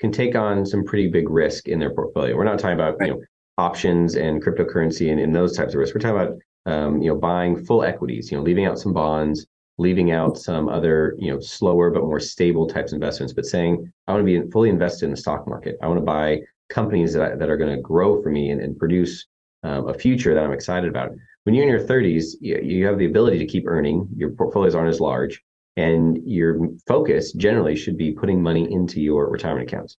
can 0.00 0.12
take 0.12 0.34
on 0.34 0.64
some 0.64 0.84
pretty 0.84 1.08
big 1.08 1.28
risk 1.28 1.68
in 1.68 1.78
their 1.78 1.94
portfolio. 1.94 2.36
We're 2.36 2.44
not 2.44 2.58
talking 2.58 2.74
about 2.74 2.96
you 3.00 3.08
know 3.08 3.20
options 3.58 4.14
and 4.16 4.42
cryptocurrency 4.42 5.10
and, 5.10 5.20
and 5.20 5.34
those 5.34 5.56
types 5.56 5.74
of 5.74 5.78
risks. 5.78 5.94
We're 5.94 6.00
talking 6.00 6.16
about 6.16 6.38
um, 6.66 7.02
you 7.02 7.12
know 7.12 7.18
buying 7.18 7.64
full 7.64 7.82
equities, 7.82 8.30
you 8.30 8.38
know, 8.38 8.42
leaving 8.44 8.66
out 8.66 8.78
some 8.78 8.92
bonds, 8.92 9.46
leaving 9.78 10.10
out 10.10 10.38
some 10.38 10.68
other 10.68 11.14
you 11.18 11.32
know 11.32 11.40
slower 11.40 11.90
but 11.90 12.02
more 12.02 12.20
stable 12.20 12.66
types 12.66 12.92
of 12.92 12.96
investments, 12.96 13.32
but 13.32 13.46
saying 13.46 13.90
I 14.06 14.12
want 14.12 14.26
to 14.26 14.42
be 14.42 14.50
fully 14.50 14.70
invested 14.70 15.06
in 15.06 15.10
the 15.10 15.16
stock 15.16 15.46
market. 15.46 15.76
I 15.82 15.86
want 15.86 15.98
to 15.98 16.04
buy 16.04 16.40
companies 16.70 17.12
that, 17.12 17.22
I, 17.22 17.34
that 17.36 17.50
are 17.50 17.56
going 17.56 17.74
to 17.74 17.82
grow 17.82 18.22
for 18.22 18.30
me 18.30 18.50
and, 18.50 18.60
and 18.60 18.78
produce 18.78 19.26
um, 19.62 19.88
a 19.88 19.94
future 19.94 20.34
that 20.34 20.42
I'm 20.42 20.52
excited 20.52 20.88
about. 20.88 21.10
When 21.44 21.54
you're 21.54 21.64
in 21.64 21.70
your 21.70 21.86
30s, 21.86 22.34
you, 22.40 22.60
you 22.62 22.86
have 22.86 22.98
the 22.98 23.06
ability 23.06 23.38
to 23.38 23.46
keep 23.46 23.66
earning. 23.66 24.08
Your 24.16 24.30
portfolios 24.30 24.74
aren't 24.74 24.88
as 24.88 25.00
large, 25.00 25.42
and 25.76 26.18
your 26.24 26.68
focus 26.86 27.32
generally 27.32 27.76
should 27.76 27.96
be 27.96 28.12
putting 28.12 28.42
money 28.42 28.72
into 28.72 29.00
your 29.00 29.28
retirement 29.30 29.68
accounts. 29.68 29.96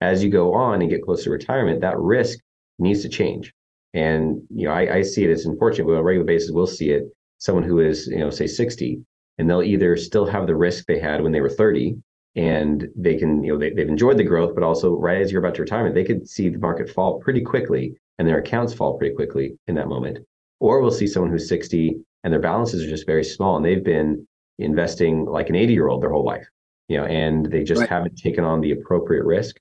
As 0.00 0.22
you 0.22 0.30
go 0.30 0.54
on 0.54 0.80
and 0.80 0.90
get 0.90 1.02
close 1.02 1.24
to 1.24 1.30
retirement, 1.30 1.80
that 1.80 1.98
risk 1.98 2.38
needs 2.78 3.02
to 3.02 3.08
change. 3.08 3.52
And 3.92 4.42
you 4.50 4.66
know, 4.66 4.72
I, 4.72 4.96
I 4.96 5.02
see 5.02 5.24
it 5.24 5.30
as 5.30 5.46
unfortunate. 5.46 5.86
But 5.86 5.94
on 5.94 5.98
a 5.98 6.02
regular 6.02 6.26
basis, 6.26 6.50
we'll 6.52 6.66
see 6.66 6.90
it. 6.90 7.04
Someone 7.38 7.64
who 7.64 7.80
is, 7.80 8.06
you 8.06 8.18
know, 8.18 8.30
say 8.30 8.46
60, 8.46 9.00
and 9.38 9.48
they'll 9.48 9.62
either 9.62 9.96
still 9.96 10.26
have 10.26 10.46
the 10.46 10.56
risk 10.56 10.86
they 10.86 10.98
had 10.98 11.22
when 11.22 11.32
they 11.32 11.40
were 11.40 11.48
30, 11.48 11.96
and 12.36 12.88
they 12.96 13.16
can, 13.16 13.42
you 13.42 13.52
know, 13.52 13.58
they, 13.58 13.70
they've 13.70 13.88
enjoyed 13.88 14.16
the 14.18 14.24
growth, 14.24 14.54
but 14.54 14.62
also 14.64 14.94
right 14.96 15.20
as 15.20 15.32
you're 15.32 15.40
about 15.40 15.54
to 15.56 15.62
retirement, 15.62 15.94
they 15.94 16.04
could 16.04 16.28
see 16.28 16.48
the 16.48 16.58
market 16.58 16.88
fall 16.88 17.18
pretty 17.20 17.40
quickly 17.40 17.94
and 18.18 18.28
their 18.28 18.38
accounts 18.38 18.72
fall 18.72 18.96
pretty 18.98 19.14
quickly 19.14 19.58
in 19.66 19.74
that 19.74 19.88
moment. 19.88 20.18
Or 20.60 20.80
we'll 20.80 20.90
see 20.90 21.06
someone 21.06 21.30
who's 21.32 21.48
60 21.48 21.96
and 22.22 22.32
their 22.32 22.40
balances 22.40 22.84
are 22.84 22.88
just 22.88 23.06
very 23.06 23.24
small 23.24 23.56
and 23.56 23.64
they've 23.64 23.82
been 23.84 24.26
investing 24.58 25.24
like 25.24 25.48
an 25.48 25.56
80 25.56 25.72
year 25.72 25.88
old 25.88 26.02
their 26.02 26.10
whole 26.12 26.24
life. 26.24 26.46
you 26.88 26.96
know, 26.98 27.04
and 27.06 27.46
they 27.46 27.62
just 27.64 27.80
Right. 27.80 27.88
haven't 27.88 28.16
taken 28.18 28.44
on 28.44 28.60
the 28.60 28.72
appropriate 28.72 29.24
risk. 29.24 29.56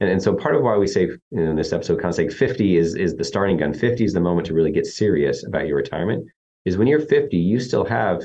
And, 0.00 0.10
and 0.10 0.22
so 0.22 0.34
part 0.34 0.54
of 0.56 0.62
why 0.62 0.76
we 0.76 0.86
say 0.86 1.08
in 1.30 1.56
this 1.56 1.72
episode, 1.72 1.96
kind 2.00 2.10
of 2.10 2.14
say 2.16 2.28
50 2.28 2.76
is, 2.76 2.94
is 2.96 3.14
the 3.16 3.24
starting 3.24 3.56
gun. 3.56 3.72
50 3.72 4.04
is 4.04 4.12
the 4.12 4.20
moment 4.20 4.46
to 4.48 4.54
really 4.54 4.72
get 4.72 4.86
serious 4.86 5.44
about 5.46 5.66
your 5.66 5.76
retirement 5.76 6.26
is 6.64 6.76
when 6.76 6.86
you're 6.88 7.00
50, 7.00 7.36
you 7.36 7.58
still 7.60 7.84
have 7.84 8.22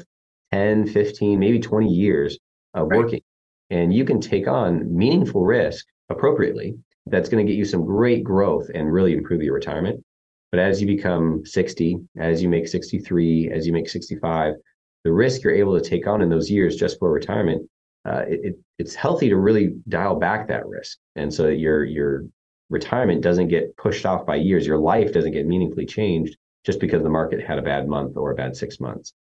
10, 0.52 0.88
15, 0.88 1.40
maybe 1.40 1.60
20 1.60 1.88
years 1.88 2.38
of 2.74 2.90
Right. 2.90 2.98
working 2.98 3.22
and 3.70 3.94
you 3.94 4.06
can 4.06 4.20
take 4.20 4.48
on 4.48 4.96
meaningful 4.96 5.44
risk 5.44 5.86
appropriately. 6.10 6.76
That's 7.06 7.30
going 7.30 7.46
to 7.46 7.52
get 7.52 7.58
you 7.58 7.66
some 7.66 7.86
great 7.86 8.24
growth 8.24 8.70
and 8.74 8.92
really 8.92 9.14
improve 9.14 9.42
your 9.42 9.54
retirement. 9.54 10.04
But 10.52 10.60
as 10.60 10.82
you 10.82 10.88
become 10.88 11.46
60, 11.46 11.98
as 12.18 12.42
you 12.42 12.50
make 12.50 12.68
63, 12.68 13.52
as 13.52 13.68
you 13.68 13.74
make 13.74 13.90
65, 13.90 14.56
the 15.04 15.12
risk 15.12 15.44
you're 15.44 15.56
able 15.56 15.80
to 15.80 15.90
take 15.90 16.08
on 16.08 16.22
in 16.22 16.30
those 16.30 16.50
years 16.50 16.76
just 16.76 17.00
for 17.00 17.12
retirement, 17.12 17.70
uh, 18.06 18.24
it, 18.28 18.40
it, 18.44 18.56
it's 18.78 18.96
healthy 18.96 19.30
to 19.30 19.38
really 19.38 19.76
dial 19.90 20.16
back 20.16 20.48
that 20.48 20.66
risk. 20.66 20.98
And 21.16 21.34
so 21.34 21.44
that 21.44 21.56
your, 21.56 21.84
your 21.84 22.26
retirement 22.70 23.22
doesn't 23.22 23.50
get 23.50 23.76
pushed 23.78 24.06
off 24.06 24.26
by 24.26 24.36
years. 24.36 24.66
Your 24.66 24.78
life 24.78 25.14
doesn't 25.14 25.32
get 25.32 25.46
meaningfully 25.46 25.86
changed 25.86 26.38
just 26.66 26.80
because 26.80 27.04
the 27.04 27.10
market 27.10 27.46
had 27.46 27.60
a 27.60 27.62
bad 27.62 27.88
month 27.88 28.18
or 28.18 28.32
a 28.32 28.36
bad 28.36 28.56
six 28.56 28.80
months. 28.80 29.14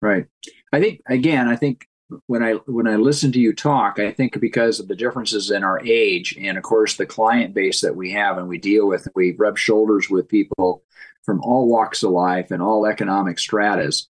Right. 0.00 0.26
I 0.72 0.80
think 0.80 1.00
again, 1.06 1.48
I 1.48 1.56
think 1.56 1.86
when 2.26 2.42
I 2.42 2.52
when 2.66 2.86
I 2.86 2.96
listen 2.96 3.32
to 3.32 3.40
you 3.40 3.52
talk, 3.52 3.98
I 3.98 4.12
think 4.12 4.40
because 4.40 4.80
of 4.80 4.88
the 4.88 4.96
differences 4.96 5.50
in 5.50 5.64
our 5.64 5.80
age 5.84 6.36
and 6.40 6.56
of 6.56 6.64
course 6.64 6.96
the 6.96 7.06
client 7.06 7.54
base 7.54 7.80
that 7.80 7.96
we 7.96 8.10
have 8.12 8.38
and 8.38 8.48
we 8.48 8.58
deal 8.58 8.86
with, 8.86 9.08
we 9.14 9.34
rub 9.38 9.58
shoulders 9.58 10.08
with 10.08 10.28
people 10.28 10.82
from 11.24 11.40
all 11.42 11.68
walks 11.68 12.02
of 12.02 12.10
life 12.10 12.50
and 12.50 12.62
all 12.62 12.86
economic 12.86 13.38
stratas. 13.38 14.08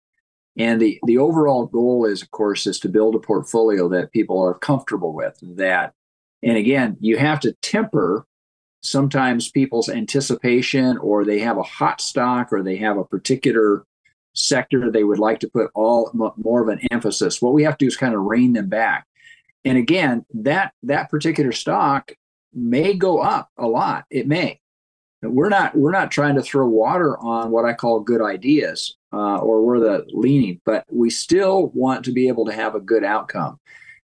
And 0.57 0.81
the 0.81 0.99
the 1.05 1.17
overall 1.17 1.65
goal 1.67 2.05
is 2.05 2.21
of 2.21 2.31
course 2.31 2.67
is 2.67 2.79
to 2.79 2.89
build 2.89 3.15
a 3.15 3.19
portfolio 3.19 3.87
that 3.89 4.11
people 4.11 4.41
are 4.41 4.53
comfortable 4.53 5.13
with 5.13 5.37
that 5.41 5.93
and 6.43 6.57
again, 6.57 6.97
you 6.99 7.17
have 7.17 7.39
to 7.41 7.53
temper 7.61 8.27
sometimes 8.81 9.49
people's 9.49 9.87
anticipation 9.87 10.97
or 10.97 11.23
they 11.23 11.39
have 11.39 11.57
a 11.57 11.63
hot 11.63 12.01
stock 12.01 12.51
or 12.51 12.61
they 12.61 12.75
have 12.75 12.97
a 12.97 13.05
particular 13.05 13.85
sector 14.33 14.89
they 14.89 15.03
would 15.03 15.19
like 15.19 15.39
to 15.39 15.49
put 15.49 15.71
all 15.73 16.09
mo- 16.13 16.33
more 16.37 16.61
of 16.61 16.69
an 16.69 16.79
emphasis. 16.91 17.41
What 17.41 17.53
we 17.53 17.63
have 17.63 17.77
to 17.77 17.85
do 17.85 17.87
is 17.87 17.97
kind 17.97 18.13
of 18.13 18.21
rein 18.21 18.53
them 18.53 18.69
back. 18.69 19.05
And 19.65 19.77
again 19.77 20.25
that 20.33 20.73
that 20.83 21.09
particular 21.09 21.51
stock 21.51 22.11
may 22.53 22.93
go 22.93 23.19
up 23.19 23.49
a 23.57 23.67
lot. 23.67 24.05
It 24.09 24.27
may. 24.27 24.59
We're 25.21 25.49
not 25.49 25.75
we're 25.75 25.91
not 25.91 26.11
trying 26.11 26.35
to 26.35 26.41
throw 26.41 26.67
water 26.67 27.17
on 27.17 27.49
what 27.49 27.63
i 27.63 27.71
call 27.71 28.01
good 28.01 28.21
ideas 28.21 28.97
uh, 29.13 29.37
or 29.37 29.61
we're 29.61 29.79
the 29.79 30.05
leaning 30.09 30.59
but 30.65 30.83
we 30.91 31.09
still 31.09 31.67
want 31.67 32.03
to 32.03 32.11
be 32.11 32.27
able 32.27 32.45
to 32.45 32.53
have 32.53 32.75
a 32.75 32.81
good 32.81 33.03
outcome. 33.03 33.59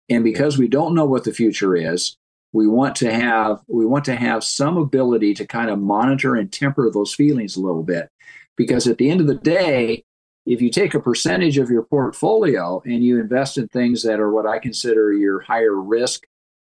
And 0.09 0.25
because 0.25 0.59
we 0.59 0.69
don't 0.69 0.95
know 0.95 1.05
what 1.05 1.25
the 1.25 1.33
future 1.33 1.77
is 1.77 2.17
we 2.53 2.67
want 2.67 2.95
to 2.97 3.13
have 3.13 3.61
we 3.67 3.87
want 3.87 4.05
to 4.05 4.15
have 4.15 4.45
some 4.45 4.77
ability 4.77 5.35
to 5.35 5.47
kind 5.47 5.71
of 5.71 5.79
monitor 5.79 6.37
and 6.37 6.53
temper 6.53 6.91
those 6.91 7.15
feelings 7.15 7.57
a 7.57 7.61
little 7.61 7.83
bit. 7.83 8.09
Because 8.57 8.87
at 8.87 8.99
the 8.99 9.11
end 9.11 9.21
of 9.21 9.27
the 9.27 9.35
day 9.35 10.05
if 10.45 10.61
you 10.61 10.71
take 10.71 10.95
a 10.95 11.01
percentage 11.01 11.59
of 11.59 11.71
your 11.71 11.83
portfolio 11.83 12.83
and 12.85 13.05
you 13.05 13.21
invest 13.21 13.59
in 13.59 13.69
things 13.69 14.03
that 14.03 14.21
are 14.21 14.31
what 14.31 14.47
i 14.47 14.59
consider 14.59 15.13
your 15.13 15.41
higher 15.41 15.75
risk 15.75 16.25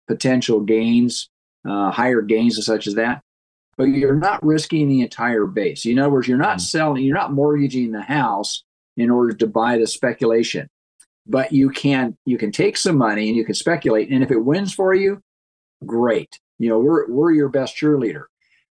potential 0.09 0.61
gains 0.61 1.29
uh, 1.69 1.91
higher 1.91 2.21
gains 2.21 2.57
and 2.57 2.65
such 2.65 2.87
as 2.87 2.95
that 2.95 3.23
but 3.77 3.85
you're 3.85 4.15
not 4.15 4.45
risking 4.45 4.89
the 4.89 5.01
entire 5.01 5.47
base 5.47 5.87
in 5.87 5.99
other 5.99 6.11
words 6.11 6.29
you're 6.29 6.39
not 6.39 6.61
selling 6.61 7.05
you're 7.05 7.17
not 7.17 7.33
mortgaging 7.33 7.93
the 7.93 8.03
house 8.03 8.65
in 8.97 9.11
order 9.11 9.33
to 9.33 9.47
buy 9.47 9.79
the 9.79 9.87
speculation 9.87 10.69
but 11.27 11.53
you 11.53 11.71
can 11.71 12.17
you 12.27 12.37
can 12.39 12.53
take 12.53 12.77
some 12.77 12.97
money 12.97 13.29
and 13.29 13.37
you 13.37 13.45
can 13.45 13.55
speculate 13.55 14.11
and 14.11 14.23
if 14.23 14.31
it 14.31 14.39
wins 14.39 14.73
for 14.73 14.95
you 14.95 15.21
great. 15.85 16.41
You 16.59 16.69
know, 16.71 16.79
we're 16.79 17.09
we're 17.09 17.33
your 17.33 17.49
best 17.49 17.77
cheerleader. 17.77 18.25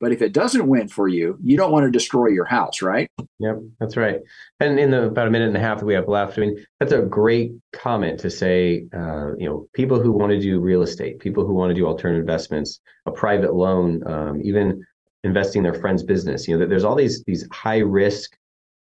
But 0.00 0.12
if 0.12 0.20
it 0.20 0.32
doesn't 0.32 0.66
win 0.66 0.88
for 0.88 1.08
you, 1.08 1.38
you 1.42 1.56
don't 1.56 1.72
want 1.72 1.84
to 1.84 1.90
destroy 1.90 2.28
your 2.28 2.44
house, 2.44 2.82
right? 2.82 3.08
Yep, 3.38 3.58
that's 3.80 3.96
right. 3.96 4.20
And 4.60 4.78
in 4.78 4.90
the 4.90 5.04
about 5.04 5.28
a 5.28 5.30
minute 5.30 5.48
and 5.48 5.56
a 5.56 5.60
half 5.60 5.78
that 5.78 5.86
we 5.86 5.94
have 5.94 6.08
left, 6.08 6.36
I 6.36 6.42
mean, 6.42 6.66
that's 6.78 6.92
a 6.92 7.00
great 7.00 7.52
comment 7.72 8.20
to 8.20 8.30
say. 8.30 8.86
Uh, 8.94 9.34
you 9.36 9.48
know, 9.48 9.68
people 9.72 10.00
who 10.00 10.12
want 10.12 10.32
to 10.32 10.40
do 10.40 10.60
real 10.60 10.82
estate, 10.82 11.18
people 11.18 11.46
who 11.46 11.54
want 11.54 11.70
to 11.70 11.74
do 11.74 11.86
alternative 11.86 12.20
investments, 12.20 12.80
a 13.06 13.10
private 13.10 13.54
loan, 13.54 14.06
um, 14.06 14.40
even 14.44 14.84
investing 15.24 15.62
their 15.62 15.74
friend's 15.74 16.02
business. 16.02 16.46
You 16.46 16.58
know, 16.58 16.66
there's 16.66 16.84
all 16.84 16.94
these 16.94 17.24
these 17.24 17.46
high 17.52 17.78
risk 17.78 18.36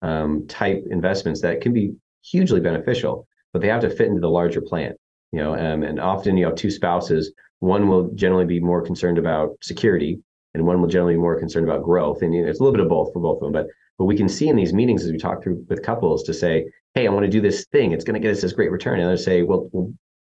um, 0.01 0.45
type 0.47 0.83
investments 0.89 1.41
that 1.41 1.61
can 1.61 1.73
be 1.73 1.93
hugely 2.23 2.59
beneficial, 2.59 3.27
but 3.53 3.61
they 3.61 3.67
have 3.67 3.81
to 3.81 3.89
fit 3.89 4.07
into 4.07 4.21
the 4.21 4.29
larger 4.29 4.61
plan. 4.61 4.93
You 5.31 5.39
know, 5.39 5.55
um, 5.55 5.83
and 5.83 5.99
often 5.99 6.37
you 6.37 6.45
have 6.45 6.55
two 6.55 6.71
spouses. 6.71 7.31
One 7.59 7.87
will 7.87 8.09
generally 8.13 8.45
be 8.45 8.59
more 8.59 8.81
concerned 8.81 9.17
about 9.17 9.57
security, 9.61 10.19
and 10.57 10.67
one 10.67 10.81
will 10.81 10.87
generally 10.87 11.13
be 11.13 11.19
more 11.19 11.39
concerned 11.39 11.67
about 11.67 11.83
growth. 11.83 12.21
And 12.21 12.33
you 12.33 12.41
know, 12.41 12.49
it's 12.49 12.59
a 12.59 12.63
little 12.63 12.75
bit 12.75 12.83
of 12.83 12.89
both 12.89 13.13
for 13.13 13.19
both 13.19 13.37
of 13.37 13.43
them. 13.43 13.51
But 13.53 13.67
but 13.97 14.05
we 14.05 14.17
can 14.17 14.29
see 14.29 14.47
in 14.47 14.55
these 14.55 14.73
meetings 14.73 15.03
as 15.03 15.11
we 15.11 15.17
talk 15.17 15.41
through 15.41 15.65
with 15.69 15.83
couples 15.83 16.23
to 16.23 16.33
say, 16.33 16.65
"Hey, 16.93 17.07
I 17.07 17.11
want 17.11 17.25
to 17.25 17.31
do 17.31 17.41
this 17.41 17.65
thing. 17.71 17.91
It's 17.91 18.03
going 18.03 18.13
to 18.13 18.19
get 18.19 18.35
us 18.35 18.41
this 18.41 18.53
great 18.53 18.71
return." 18.71 18.99
And 18.99 19.07
others 19.07 19.25
say, 19.25 19.43
"Well, 19.43 19.69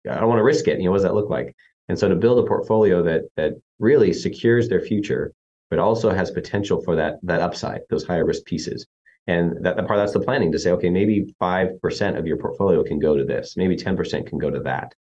I 0.08 0.18
don't 0.18 0.28
want 0.28 0.38
to 0.38 0.44
risk 0.44 0.68
it. 0.68 0.78
You 0.78 0.86
know, 0.86 0.90
what 0.90 0.98
does 0.98 1.04
that 1.04 1.14
look 1.14 1.30
like?" 1.30 1.54
And 1.88 1.98
so 1.98 2.08
to 2.08 2.14
build 2.16 2.38
a 2.38 2.48
portfolio 2.48 3.02
that 3.02 3.22
that 3.36 3.52
really 3.78 4.12
secures 4.12 4.68
their 4.68 4.80
future, 4.80 5.32
but 5.70 5.78
also 5.78 6.10
has 6.10 6.30
potential 6.30 6.82
for 6.82 6.96
that 6.96 7.16
that 7.22 7.40
upside, 7.40 7.80
those 7.90 8.04
higher 8.04 8.24
risk 8.24 8.44
pieces. 8.44 8.86
And 9.28 9.64
that, 9.64 9.76
that 9.76 9.86
part 9.86 9.98
that's 9.98 10.12
the 10.12 10.20
planning 10.20 10.50
to 10.50 10.58
say, 10.58 10.72
okay, 10.72 10.90
maybe 10.90 11.32
five 11.38 11.80
percent 11.80 12.16
of 12.16 12.26
your 12.26 12.36
portfolio 12.38 12.82
can 12.82 12.98
go 12.98 13.16
to 13.16 13.24
this, 13.24 13.56
maybe 13.56 13.76
ten 13.76 13.96
percent 13.96 14.26
can 14.26 14.38
go 14.38 14.50
to 14.50 14.60
that. 14.60 14.94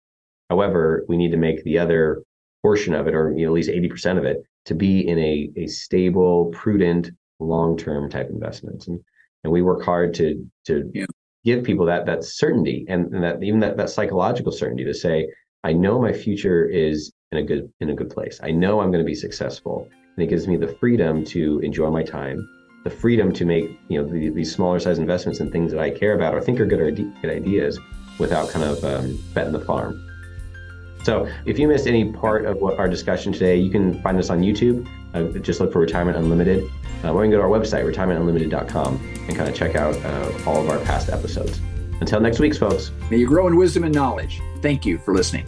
However, 0.49 1.05
we 1.07 1.15
need 1.15 1.31
to 1.31 1.37
make 1.37 1.63
the 1.63 1.79
other 1.79 2.23
portion 2.61 2.93
of 2.93 3.07
it, 3.07 3.15
or 3.15 3.31
you 3.31 3.45
know, 3.45 3.51
at 3.51 3.53
least 3.53 3.69
eighty 3.69 3.87
percent 3.87 4.19
of 4.19 4.25
it, 4.25 4.43
to 4.65 4.75
be 4.75 5.07
in 5.07 5.17
a 5.19 5.49
a 5.57 5.67
stable, 5.67 6.47
prudent, 6.53 7.11
long 7.39 7.77
term 7.77 8.09
type 8.09 8.29
investment. 8.29 8.87
And 8.87 8.99
and 9.43 9.53
we 9.53 9.61
work 9.61 9.83
hard 9.83 10.13
to 10.15 10.45
to 10.65 10.89
Yeah. 10.93 11.05
give 11.45 11.63
people 11.63 11.85
that 11.85 12.05
that 12.05 12.23
certainty 12.23 12.85
and, 12.89 13.13
and 13.13 13.23
that 13.23 13.41
even 13.43 13.59
that 13.61 13.77
that 13.77 13.89
psychological 13.89 14.51
certainty 14.51 14.83
to 14.85 14.93
say, 14.93 15.27
I 15.63 15.73
know 15.73 16.01
my 16.01 16.13
future 16.13 16.65
is 16.65 17.11
in 17.31 17.37
a 17.37 17.43
good 17.43 17.71
in 17.79 17.89
a 17.89 17.95
good 17.95 18.09
place. 18.09 18.39
I 18.43 18.51
know 18.51 18.81
I'm 18.81 18.91
going 18.91 19.03
to 19.03 19.07
be 19.07 19.15
successful, 19.15 19.87
and 20.15 20.23
it 20.23 20.29
gives 20.29 20.47
me 20.47 20.57
the 20.57 20.67
freedom 20.67 21.23
to 21.25 21.59
enjoy 21.59 21.89
my 21.89 22.03
time, 22.03 22.47
the 22.83 22.89
freedom 22.89 23.31
to 23.33 23.45
make 23.45 23.69
you 23.87 24.01
know 24.01 24.07
the, 24.11 24.29
these 24.29 24.53
smaller 24.53 24.79
size 24.79 24.99
investments 24.99 25.39
in 25.39 25.51
things 25.51 25.71
that 25.71 25.79
I 25.81 25.89
care 25.91 26.13
about 26.13 26.33
or 26.35 26.41
think 26.41 26.59
are 26.59 26.65
good 26.65 26.81
or 26.81 26.91
good 26.91 27.31
ideas, 27.31 27.79
without 28.19 28.49
kind 28.49 28.65
of 28.65 28.83
um, 28.83 29.17
betting 29.33 29.53
the 29.53 29.59
farm. 29.61 30.05
So 31.03 31.29
if 31.45 31.57
you 31.57 31.67
missed 31.67 31.87
any 31.87 32.11
part 32.11 32.45
of 32.45 32.57
what 32.57 32.77
our 32.77 32.87
discussion 32.87 33.31
today, 33.31 33.55
you 33.57 33.69
can 33.69 34.01
find 34.01 34.17
us 34.17 34.29
on 34.29 34.41
YouTube. 34.41 34.87
Uh, 35.13 35.39
just 35.39 35.59
look 35.59 35.71
for 35.71 35.79
Retirement 35.79 36.17
Unlimited. 36.17 36.69
Uh, 37.03 37.13
or 37.13 37.23
you 37.23 37.31
can 37.31 37.31
go 37.31 37.37
to 37.37 37.43
our 37.43 37.59
website, 37.59 37.85
retirementunlimited.com, 37.85 39.25
and 39.27 39.35
kind 39.35 39.49
of 39.49 39.55
check 39.55 39.75
out 39.75 39.95
uh, 40.03 40.31
all 40.45 40.61
of 40.61 40.69
our 40.69 40.79
past 40.79 41.09
episodes. 41.09 41.59
Until 42.01 42.19
next 42.19 42.39
week, 42.39 42.55
folks. 42.55 42.91
May 43.09 43.17
you 43.17 43.27
grow 43.27 43.47
in 43.47 43.55
wisdom 43.55 43.83
and 43.83 43.93
knowledge. 43.93 44.41
Thank 44.61 44.85
you 44.85 44.97
for 44.99 45.13
listening. 45.13 45.47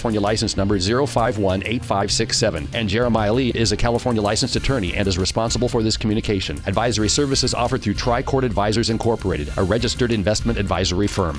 California 0.00 0.20
license 0.22 0.56
number 0.56 0.78
0518567, 0.78 2.68
and 2.72 2.88
Jeremiah 2.88 3.34
Lee 3.34 3.50
is 3.50 3.72
a 3.72 3.76
California 3.76 4.22
licensed 4.22 4.56
attorney 4.56 4.94
and 4.94 5.06
is 5.06 5.18
responsible 5.18 5.68
for 5.68 5.82
this 5.82 5.98
communication. 5.98 6.56
Advisory 6.66 7.10
services 7.10 7.52
offered 7.52 7.82
through 7.82 7.92
Tricord 7.92 8.44
Advisors 8.44 8.88
Incorporated, 8.88 9.52
a 9.58 9.62
registered 9.62 10.10
investment 10.10 10.56
advisory 10.56 11.06
firm. 11.06 11.38